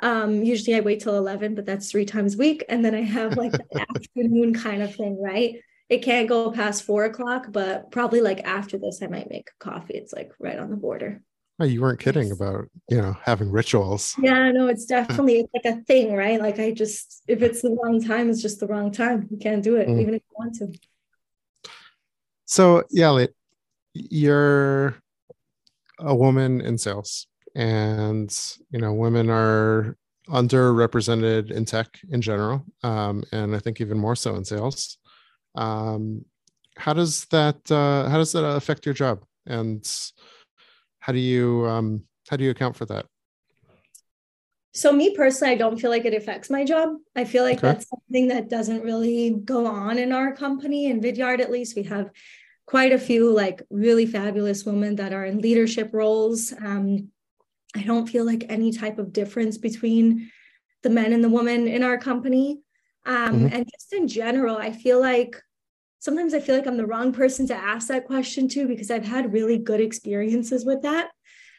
[0.00, 2.64] um, usually I wait till 11, but that's three times a week.
[2.68, 5.56] And then I have like the afternoon kind of thing, right?
[5.88, 9.94] It can't go past four o'clock, but probably like after this, I might make coffee.
[9.94, 11.22] It's like right on the border.
[11.60, 14.14] Oh, you weren't kidding about, you know, having rituals.
[14.22, 16.40] Yeah, no, it's definitely it's like a thing, right?
[16.40, 19.26] Like I just if it's the wrong time, it's just the wrong time.
[19.30, 20.00] You can't do it, mm.
[20.00, 20.78] even if you want to.
[22.48, 23.26] So yeah,
[23.92, 24.96] you're
[25.98, 28.34] a woman in sales and
[28.70, 29.96] you know women are
[30.28, 34.98] underrepresented in tech in general um, and i think even more so in sales.
[35.54, 36.24] Um,
[36.78, 39.24] how does that uh, how does that affect your job?
[39.46, 39.84] And
[41.00, 43.06] how do you um, how do you account for that?
[44.74, 46.90] So me personally i don't feel like it affects my job.
[47.16, 47.68] I feel like okay.
[47.68, 50.86] that's something that doesn't really go on in our company.
[50.86, 52.10] In vidyard at least we have
[52.68, 57.08] quite a few like really fabulous women that are in leadership roles um,
[57.74, 60.30] I don't feel like any type of difference between
[60.82, 62.60] the men and the women in our company.
[63.06, 63.54] Um, mm-hmm.
[63.54, 65.40] And just in general, I feel like
[65.98, 69.04] sometimes I feel like I'm the wrong person to ask that question to because I've
[69.04, 71.10] had really good experiences with that.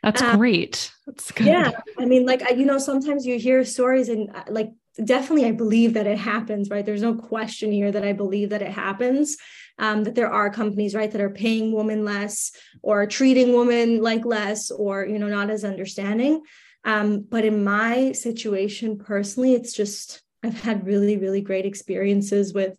[0.04, 0.92] That's um, great.
[1.06, 1.48] That's good.
[1.48, 1.72] Yeah.
[1.98, 4.72] I mean, like, I, you know, sometimes you hear stories and uh, like,
[5.04, 6.86] definitely I believe that it happens, right?
[6.86, 9.38] There's no question here that I believe that it happens
[9.80, 12.52] um, that there are companies right that are paying women less
[12.84, 16.42] or treating women like less or you know not as understanding.
[16.84, 22.78] Um, but in my situation personally it's just i've had really really great experiences with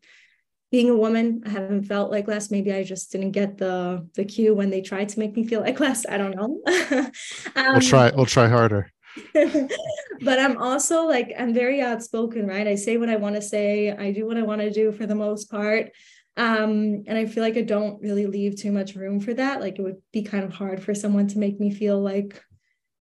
[0.71, 1.43] being a woman.
[1.45, 2.51] I haven't felt like less.
[2.51, 5.61] Maybe i just didn't get the the cue when they tried to make me feel
[5.61, 6.07] like less.
[6.07, 6.61] I don't know.
[7.57, 8.91] Um, we'll try we'll try harder
[9.35, 13.91] but i'm also like i'm very outspoken right i say what i want to say
[13.91, 15.91] i do what i want to do for the most part
[16.37, 19.61] um, and I feel like I don't really leave too much room for that.
[19.61, 22.43] Like it would be kind of hard for someone to make me feel like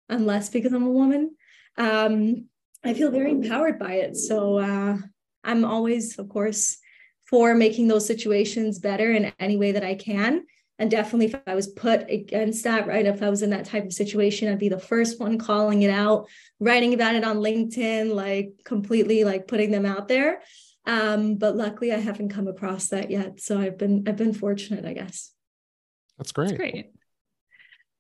[0.09, 1.37] I'm because I'm a woman.
[1.77, 2.47] Um,
[2.85, 4.17] I feel very empowered by it.
[4.17, 4.97] So uh,
[5.45, 6.79] I'm always, of course,
[7.29, 10.47] for making those situations better in any way that I can.
[10.79, 13.85] And definitely, if I was put against that, right, if I was in that type
[13.85, 16.29] of situation, I'd be the first one calling it out,
[16.61, 20.41] writing about it on LinkedIn, like completely like putting them out there.
[20.87, 23.41] Um, but luckily I haven't come across that yet.
[23.41, 25.33] So I've been I've been fortunate, I guess.
[26.17, 26.49] That's great.
[26.49, 26.93] That's great.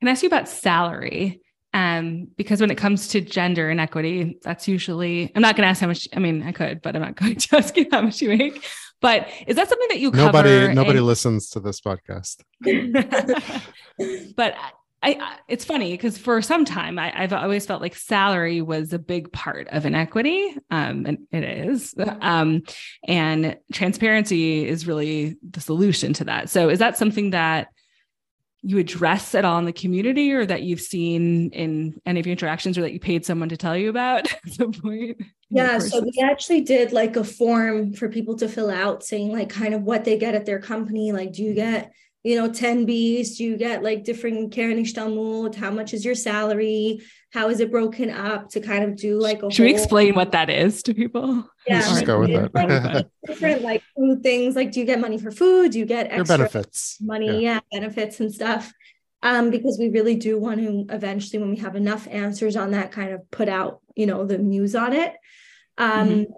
[0.01, 1.43] Can I ask you about salary?
[1.75, 5.89] Um, because when it comes to gender inequity, that's usually I'm not gonna ask how
[5.89, 8.31] much I mean I could, but I'm not going to ask you how much you
[8.31, 8.65] make.
[9.01, 12.43] But is that something that you nobody nobody in- listens to this podcast?
[14.37, 14.55] but
[15.01, 18.99] I, it's funny because for some time I, have always felt like salary was a
[18.99, 21.95] big part of inequity, um, and it is.
[22.21, 22.63] Um,
[23.07, 26.51] and transparency is really the solution to that.
[26.51, 27.69] So, is that something that
[28.63, 32.33] you address at all in the community, or that you've seen in any of your
[32.33, 35.21] interactions, or that you paid someone to tell you about at some point?
[35.51, 39.49] Yeah, so we actually did like a form for people to fill out, saying like
[39.49, 41.13] kind of what they get at their company.
[41.13, 41.73] Like, do you mm-hmm.
[41.73, 41.93] get
[42.25, 44.85] you know 10bis do you get like different Keren
[45.55, 47.01] how much is your salary
[47.31, 50.15] how is it broken up to kind of do like a should whole, we explain
[50.15, 54.57] what that is to people yeah Let's go with that like, different like food things
[54.57, 57.55] like do you get money for food do you get extra your benefits money yeah.
[57.55, 58.73] yeah benefits and stuff
[59.23, 62.93] um because we really do want to eventually when we have enough answers on that
[62.93, 65.15] kind of put out you know the news on it
[65.77, 66.33] um mm-hmm.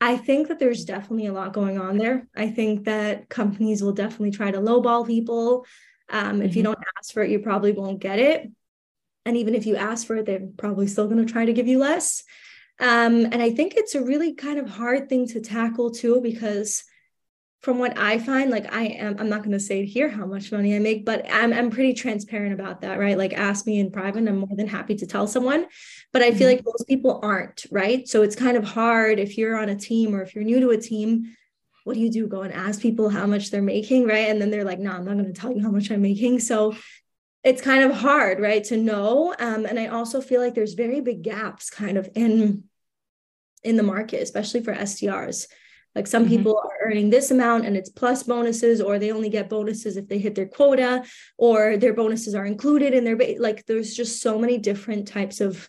[0.00, 2.28] I think that there's definitely a lot going on there.
[2.36, 5.64] I think that companies will definitely try to lowball people.
[6.10, 6.58] Um, if mm-hmm.
[6.58, 8.50] you don't ask for it, you probably won't get it.
[9.24, 11.66] And even if you ask for it, they're probably still going to try to give
[11.66, 12.22] you less.
[12.80, 16.84] Um, and I think it's a really kind of hard thing to tackle too, because
[17.62, 20.52] from what I find, like I am, I'm not going to say here how much
[20.52, 23.16] money I make, but I'm, I'm pretty transparent about that, right?
[23.16, 25.64] Like ask me in private, I'm more than happy to tell someone.
[26.12, 26.56] But I feel mm-hmm.
[26.56, 28.06] like most people aren't, right?
[28.06, 30.70] So it's kind of hard if you're on a team or if you're new to
[30.70, 31.34] a team.
[31.84, 32.26] What do you do?
[32.26, 34.28] Go and ask people how much they're making, right?
[34.28, 36.40] And then they're like, no, I'm not going to tell you how much I'm making.
[36.40, 36.74] So
[37.44, 39.34] it's kind of hard, right, to know.
[39.38, 42.64] Um, and I also feel like there's very big gaps kind of in
[43.62, 45.46] in the market, especially for SDRs
[45.94, 46.36] like some mm-hmm.
[46.36, 50.08] people are earning this amount and it's plus bonuses, or they only get bonuses if
[50.08, 51.04] they hit their quota,
[51.38, 53.64] or their bonuses are included in their ba- like.
[53.66, 55.68] There's just so many different types of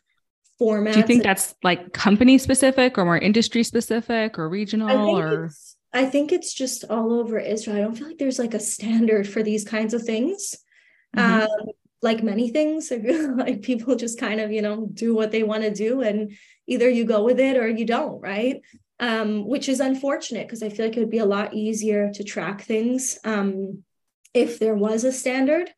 [0.60, 0.94] formats.
[0.94, 5.52] Do you think that's like company specific, or more industry specific, or regional, or?
[5.94, 7.78] I think it's just all over Israel.
[7.78, 10.56] I don't feel like there's like a standard for these kinds of things.
[11.16, 11.42] Mm-hmm.
[11.44, 12.92] Um, like many things,
[13.36, 16.34] like people just kind of, you know, do what they want to do and
[16.68, 18.62] either you go with it or you don't, right?
[19.00, 22.24] um, which is unfortunate because I feel like it would be a lot easier to
[22.24, 23.84] track things um,
[24.34, 25.70] if there was a standard.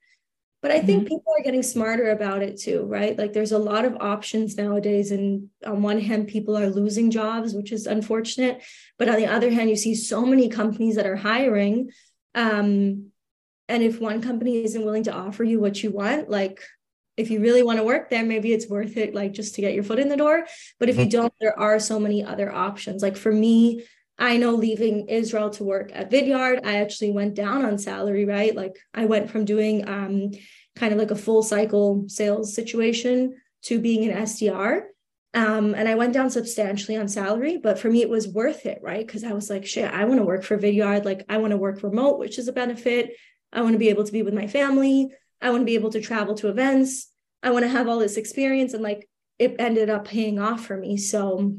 [0.62, 1.16] But I think mm-hmm.
[1.16, 3.18] people are getting smarter about it too, right?
[3.18, 5.12] Like there's a lot of options nowadays.
[5.12, 8.64] And on one hand, people are losing jobs, which is unfortunate.
[8.98, 11.92] But on the other hand, you see so many companies that are hiring.
[12.34, 13.12] Um,
[13.70, 16.62] and if one company isn't willing to offer you what you want, like
[17.18, 19.74] if you really want to work there, maybe it's worth it, like just to get
[19.74, 20.46] your foot in the door.
[20.80, 21.06] But if mm-hmm.
[21.06, 23.02] you don't, there are so many other options.
[23.02, 23.84] Like for me,
[24.20, 28.56] I know leaving Israel to work at Vidyard, I actually went down on salary, right?
[28.56, 30.32] Like I went from doing um,
[30.76, 34.84] kind of like a full cycle sales situation to being an SDR.
[35.34, 38.80] Um, and I went down substantially on salary, but for me, it was worth it,
[38.82, 39.06] right?
[39.06, 41.06] Because I was like, shit, I want to work for Vidyard.
[41.06, 43.12] Like, I want to work remote, which is a benefit.
[43.54, 45.10] I want to be able to be with my family.
[45.42, 47.12] I want to be able to travel to events.
[47.44, 48.74] I want to have all this experience.
[48.74, 49.08] And like
[49.40, 50.98] it ended up paying off for me.
[50.98, 51.58] So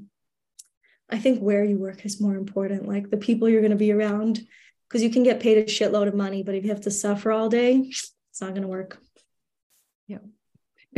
[1.09, 3.93] I think where you work is more important, like the people you're going to be
[3.93, 4.41] around,
[4.89, 7.31] because you can get paid a shitload of money, but if you have to suffer
[7.31, 8.99] all day, it's not going to work.
[10.07, 10.19] Yeah.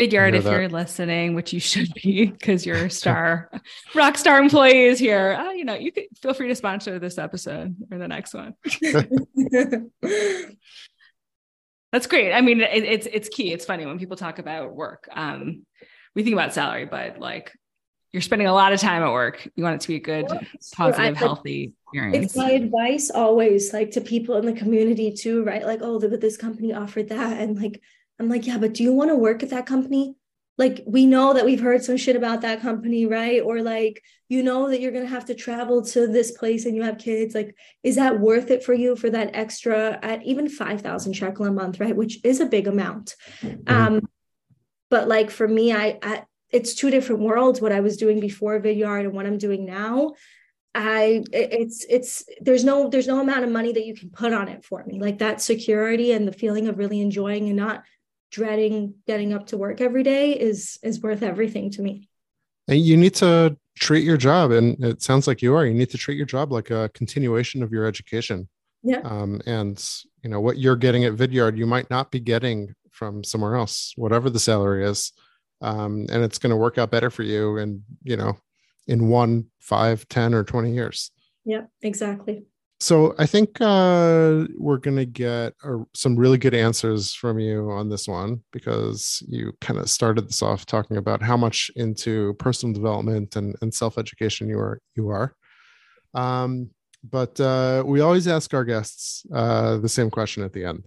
[0.01, 0.53] Vidyard, if that.
[0.53, 3.51] you're listening, which you should be because you're a star,
[3.95, 5.37] rock star employee is here.
[5.39, 8.55] Uh, you know, you can feel free to sponsor this episode or the next one.
[11.93, 12.33] That's great.
[12.33, 13.53] I mean, it, it's it's key.
[13.53, 15.09] It's funny when people talk about work.
[15.13, 15.67] Um,
[16.15, 17.53] we think about salary, but like
[18.13, 19.47] you're spending a lot of time at work.
[19.55, 20.27] You want it to be a good,
[20.75, 22.27] positive, I, healthy experience.
[22.27, 25.65] It's my advice always, like to people in the community too, right?
[25.65, 27.81] Like, oh, but this company offered that, and like,
[28.21, 30.17] I'm like, yeah, but do you want to work at that company?
[30.61, 33.41] like we know that we've heard some shit about that company right?
[33.43, 36.77] Or like you know that you're going to have to travel to this place and
[36.77, 37.35] you have kids.
[37.35, 41.51] Like is that worth it for you for that extra at even 5000 shekel a
[41.51, 41.97] month right?
[41.97, 43.17] Which is a big amount.
[43.41, 43.75] Mm-hmm.
[43.75, 44.09] um
[44.91, 48.61] but like for me I, I it's two different worlds what i was doing before
[48.61, 50.13] vidyard and what i'm doing now.
[50.73, 54.47] I it's it's there's no there's no amount of money that you can put on
[54.49, 55.01] it for me.
[55.01, 57.83] Like that security and the feeling of really enjoying and not
[58.31, 62.09] dreading getting up to work every day is is worth everything to me.
[62.69, 65.67] And you need to treat your job and it sounds like you are.
[65.67, 68.49] You need to treat your job like a continuation of your education.
[68.83, 69.01] Yeah.
[69.05, 69.83] Um, and
[70.23, 73.93] you know what you're getting at vidyard you might not be getting from somewhere else
[73.97, 75.13] whatever the salary is.
[75.63, 78.39] Um, and it's going to work out better for you and you know
[78.87, 81.11] in one five ten or 20 years.
[81.45, 82.45] Yeah exactly
[82.81, 85.53] so I think uh, we're going to get
[85.95, 90.43] some really good answers from you on this one because you kind of started this
[90.43, 94.81] off talking about how much into personal development and, and self education you are.
[94.97, 95.35] You are.
[96.15, 96.71] Um,
[97.05, 100.87] but uh, we always ask our guests uh, the same question at the end.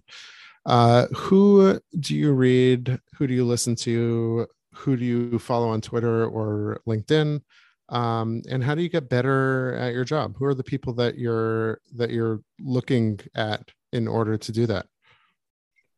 [0.66, 3.00] Uh, who do you read?
[3.16, 4.48] Who do you listen to?
[4.74, 7.40] Who do you follow on Twitter or LinkedIn?
[7.88, 10.36] Um, and how do you get better at your job?
[10.38, 14.86] Who are the people that you're that you're looking at in order to do that?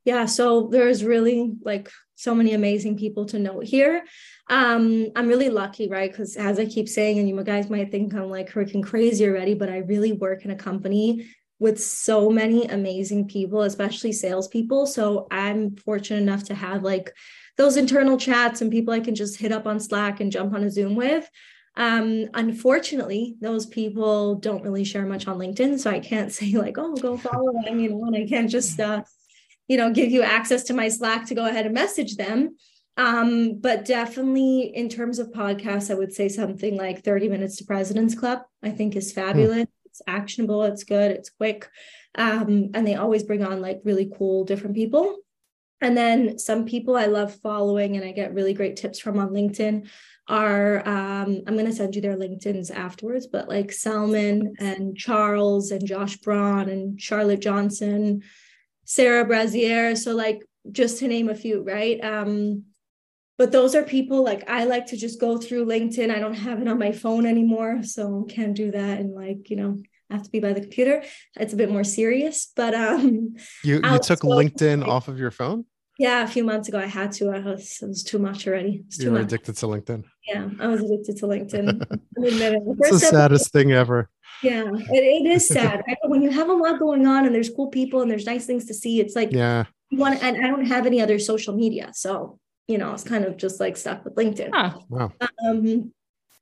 [0.05, 4.05] Yeah so there's really like so many amazing people to know here.
[4.51, 6.11] Um i'm really lucky right?
[6.11, 9.55] Because as i keep saying and you guys might think i'm like freaking crazy already
[9.55, 11.27] but i really work in a company
[11.59, 14.87] with so many amazing people especially salespeople.
[14.87, 17.13] So i'm fortunate enough to have like
[17.57, 20.65] those internal chats and people i can just hit up on slack and jump on
[20.65, 21.31] a zoom with
[21.77, 25.79] um, unfortunately, those people don't really share much on LinkedIn.
[25.79, 28.81] So I can't say, like, oh, go follow them, you know, and I can't just,
[28.81, 29.03] uh,
[29.69, 32.57] you know, give you access to my Slack to go ahead and message them.
[32.97, 37.65] Um, but definitely in terms of podcasts, I would say something like 30 Minutes to
[37.65, 39.65] President's Club, I think is fabulous.
[39.65, 39.71] Hmm.
[39.85, 41.69] It's actionable, it's good, it's quick.
[42.15, 45.17] Um, and they always bring on like really cool different people.
[45.83, 49.31] And then some people I love following and I get really great tips from on
[49.31, 49.89] LinkedIn
[50.29, 55.71] are um, I'm going to send you their LinkedIn's afterwards, but like Salman and Charles
[55.71, 58.23] and Josh Braun and Charlotte Johnson,
[58.85, 59.95] Sarah Brazier.
[59.95, 62.03] So like just to name a few, right?
[62.03, 62.65] Um,
[63.39, 66.11] but those are people like I like to just go through LinkedIn.
[66.11, 69.57] I don't have it on my phone anymore, so can't do that and like you
[69.57, 69.79] know
[70.11, 71.05] have to be by the computer.
[71.37, 75.67] It's a bit more serious, but um, you you took LinkedIn off of your phone.
[75.99, 77.31] Yeah, a few months ago I had to.
[77.31, 78.85] I was it was too much already.
[78.99, 80.05] You were addicted to LinkedIn.
[80.27, 82.01] Yeah, I was addicted to LinkedIn.
[82.17, 84.11] it's the saddest thing ever.
[84.43, 85.83] Yeah, it, it is sad.
[86.05, 88.67] when you have a lot going on and there's cool people and there's nice things
[88.67, 89.65] to see, it's like yeah.
[89.91, 92.39] You want and I don't have any other social media, so
[92.69, 94.51] you know, I was kind of just like stuck with LinkedIn.
[94.53, 94.79] Huh.
[94.89, 95.13] Wow.
[95.47, 95.93] Um,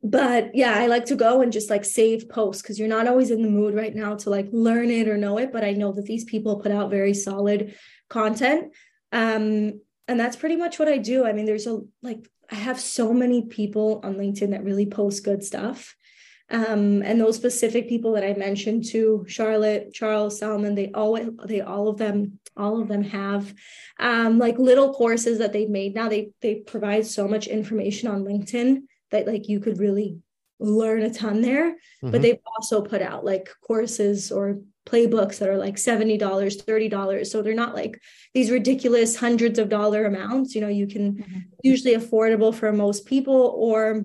[0.02, 3.30] but yeah, I like to go and just like save posts because you're not always
[3.30, 5.52] in the mood right now to like learn it or know it.
[5.52, 7.74] But I know that these people put out very solid
[8.10, 8.72] content.
[9.14, 11.24] Um, and that's pretty much what I do.
[11.24, 15.24] I mean, there's a like I have so many people on LinkedIn that really post
[15.24, 15.96] good stuff.
[16.50, 21.62] Um, and those specific people that I mentioned to Charlotte, Charles, Salman, they always they
[21.62, 23.54] all of them all of them have
[23.98, 26.08] um, like little courses that they've made now.
[26.08, 30.18] They they provide so much information on LinkedIn that like you could really
[30.58, 31.70] learn a ton there.
[31.70, 32.10] Mm-hmm.
[32.10, 37.40] But they've also put out like courses or playbooks that are like $70 $30 so
[37.40, 38.00] they're not like
[38.34, 41.38] these ridiculous hundreds of dollar amounts you know you can mm-hmm.
[41.62, 44.04] usually affordable for most people or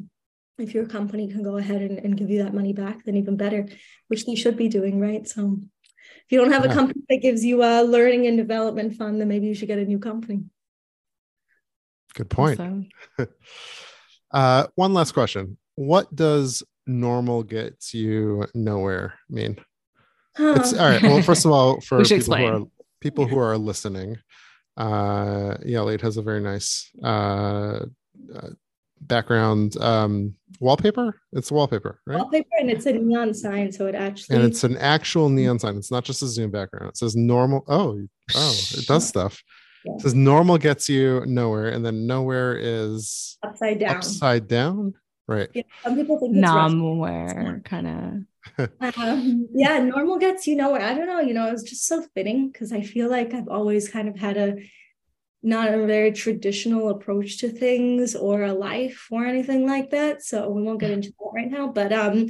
[0.58, 3.36] if your company can go ahead and, and give you that money back then even
[3.36, 3.68] better
[4.08, 5.60] which they should be doing right so
[6.02, 6.72] if you don't have yeah.
[6.72, 9.80] a company that gives you a learning and development fund then maybe you should get
[9.80, 10.44] a new company
[12.14, 12.88] good point awesome.
[14.32, 19.58] uh, one last question what does normal gets you nowhere mean
[20.38, 21.02] it's all right.
[21.02, 22.48] Well, first of all, for people explain.
[22.48, 22.68] who are
[23.02, 24.18] people who are listening,
[24.78, 27.86] uh, yeah, Late has a very nice uh,
[28.36, 28.50] uh,
[29.02, 31.20] background um, wallpaper.
[31.34, 32.18] It's a wallpaper, right?
[32.18, 35.78] Wallpaper, and it's a neon sign, so it actually and it's an actual neon sign.
[35.78, 36.90] It's not just a Zoom background.
[36.90, 37.64] It says normal.
[37.68, 38.02] Oh,
[38.36, 39.42] oh, it does stuff.
[39.86, 39.94] Yeah.
[39.96, 43.98] It says normal gets you nowhere, and then nowhere is upside down.
[43.98, 44.94] Upside down,
[45.28, 45.50] right?
[45.54, 48.14] Yeah, some people think nowhere, kind of
[48.98, 50.82] um, yeah, normal gets you nowhere.
[50.82, 53.48] I don't know, you know, it was just so fitting because I feel like I've
[53.48, 54.56] always kind of had a
[55.42, 60.22] not a very traditional approach to things or a life or anything like that.
[60.22, 61.68] So we won't get into that right now.
[61.68, 62.28] But um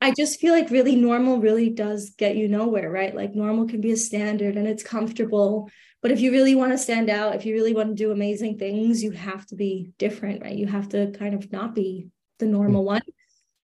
[0.00, 3.14] I just feel like really normal really does get you nowhere, right?
[3.14, 5.70] Like normal can be a standard and it's comfortable.
[6.02, 8.58] But if you really want to stand out, if you really want to do amazing
[8.58, 10.54] things, you have to be different, right?
[10.54, 13.00] You have to kind of not be the normal one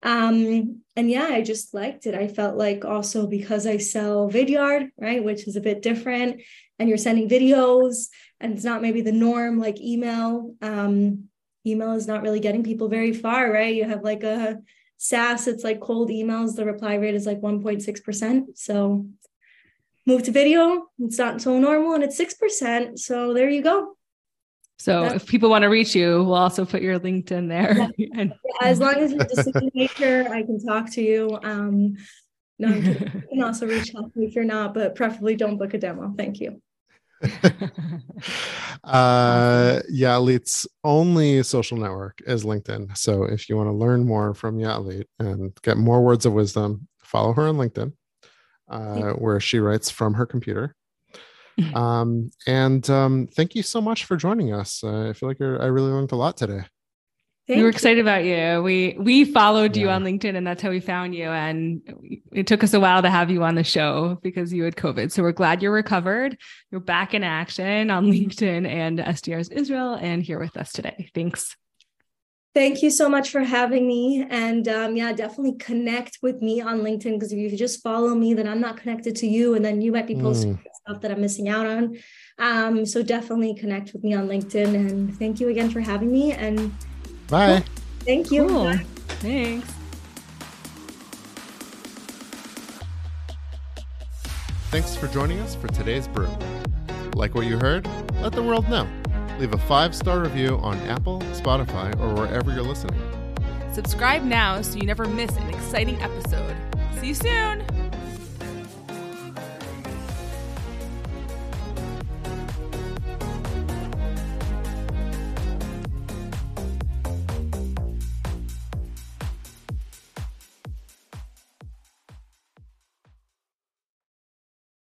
[0.03, 4.89] um and yeah i just liked it i felt like also because i sell vidyard
[4.99, 6.41] right which is a bit different
[6.77, 8.07] and you're sending videos
[8.39, 11.23] and it's not maybe the norm like email um
[11.65, 14.57] email is not really getting people very far right you have like a
[14.97, 16.55] SaaS, it's like cold emails.
[16.55, 18.57] The reply rate is like 1.6%.
[18.57, 19.07] So
[20.05, 20.87] move to video.
[20.99, 22.97] It's not so normal and it's 6%.
[22.97, 23.96] So there you go.
[24.79, 27.89] So if people want to reach you, we'll also put your LinkedIn there.
[27.97, 28.07] Yeah.
[28.13, 31.37] and- as long as you're decision maker, I can talk to you.
[31.43, 31.97] Um,
[32.59, 32.95] no, you
[33.29, 36.13] can also reach out me if you're not, but preferably don't book a demo.
[36.17, 36.61] Thank you.
[38.83, 44.35] uh yeah Yaalit's only social network is linkedin so if you want to learn more
[44.35, 47.91] from Yaalit and get more words of wisdom follow her on linkedin
[48.69, 50.75] uh, where she writes from her computer
[51.75, 54.83] um, and um, thank you so much for joining us.
[54.83, 56.61] Uh, I feel like you're I really learned a lot today.
[57.47, 58.61] Thank we were excited about you.
[58.61, 59.83] We we followed yeah.
[59.83, 61.29] you on LinkedIn, and that's how we found you.
[61.29, 61.81] And
[62.33, 65.13] it took us a while to have you on the show because you had COVID.
[65.13, 66.37] So we're glad you're recovered.
[66.71, 71.09] You're back in action on LinkedIn and SDRs Israel, and here with us today.
[71.15, 71.55] Thanks.
[72.53, 74.25] Thank you so much for having me.
[74.29, 78.33] And um, yeah, definitely connect with me on LinkedIn because if you just follow me,
[78.33, 79.53] then I'm not connected to you.
[79.53, 80.63] And then you might be posting mm.
[80.87, 81.97] Stuff that I'm missing out on.
[82.39, 84.73] Um, so definitely connect with me on LinkedIn.
[84.73, 86.31] And thank you again for having me.
[86.31, 86.73] And
[87.27, 87.63] bye.
[88.01, 88.47] thank you.
[88.47, 88.73] Cool.
[89.19, 89.73] Thanks.
[94.69, 96.29] Thanks for joining us for today's brew.
[97.15, 97.87] Like what you heard?
[98.21, 98.87] Let the world know.
[99.39, 102.99] Leave a five star review on Apple, Spotify, or wherever you're listening.
[103.73, 106.55] Subscribe now so you never miss an exciting episode.
[106.99, 107.86] See you soon!